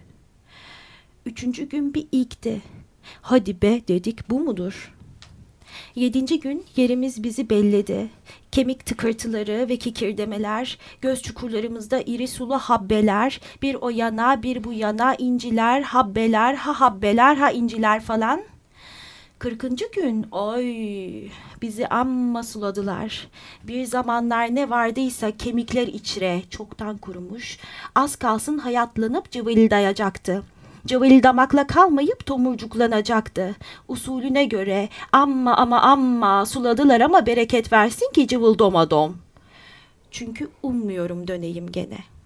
Üçüncü 1.26 1.68
gün 1.68 1.94
bir 1.94 2.06
ilkti. 2.12 2.62
Hadi 3.22 3.62
be 3.62 3.80
dedik 3.88 4.30
bu 4.30 4.40
mudur? 4.40 4.94
Yedinci 5.94 6.40
gün 6.40 6.64
yerimiz 6.76 7.22
bizi 7.22 7.50
belledi. 7.50 8.08
Kemik 8.52 8.86
tıkırtıları 8.86 9.66
ve 9.68 9.76
kikirdemeler, 9.76 10.78
göz 11.00 11.22
çukurlarımızda 11.22 12.00
iri 12.00 12.28
sulu 12.28 12.58
habbeler, 12.58 13.40
bir 13.62 13.74
o 13.74 13.88
yana 13.88 14.42
bir 14.42 14.64
bu 14.64 14.72
yana 14.72 15.14
inciler, 15.14 15.82
habbeler, 15.82 16.54
ha 16.54 16.80
habbeler, 16.80 17.36
ha 17.36 17.50
inciler 17.50 18.00
falan.'' 18.00 18.57
Kırkıncı 19.38 19.84
gün 19.92 20.26
oy 20.30 20.64
bizi 21.62 21.88
amma 21.88 22.42
suladılar. 22.42 23.28
Bir 23.62 23.84
zamanlar 23.84 24.54
ne 24.54 24.70
vardıysa 24.70 25.30
kemikler 25.30 25.86
içre 25.86 26.42
çoktan 26.50 26.96
kurumuş. 26.96 27.58
Az 27.94 28.16
kalsın 28.16 28.58
hayatlanıp 28.58 29.30
cıvıldayacaktı. 29.30 30.42
Cıvıldamakla 30.86 31.66
kalmayıp 31.66 32.26
tomurcuklanacaktı. 32.26 33.56
Usulüne 33.88 34.44
göre 34.44 34.88
amma 35.12 35.56
ama 35.56 35.80
amma 35.80 36.46
suladılar 36.46 37.00
ama 37.00 37.26
bereket 37.26 37.72
versin 37.72 38.12
ki 38.12 38.28
cıvıldomadom. 38.28 39.16
Çünkü 40.10 40.48
ummuyorum 40.62 41.28
döneyim 41.28 41.72
gene.'' 41.72 42.17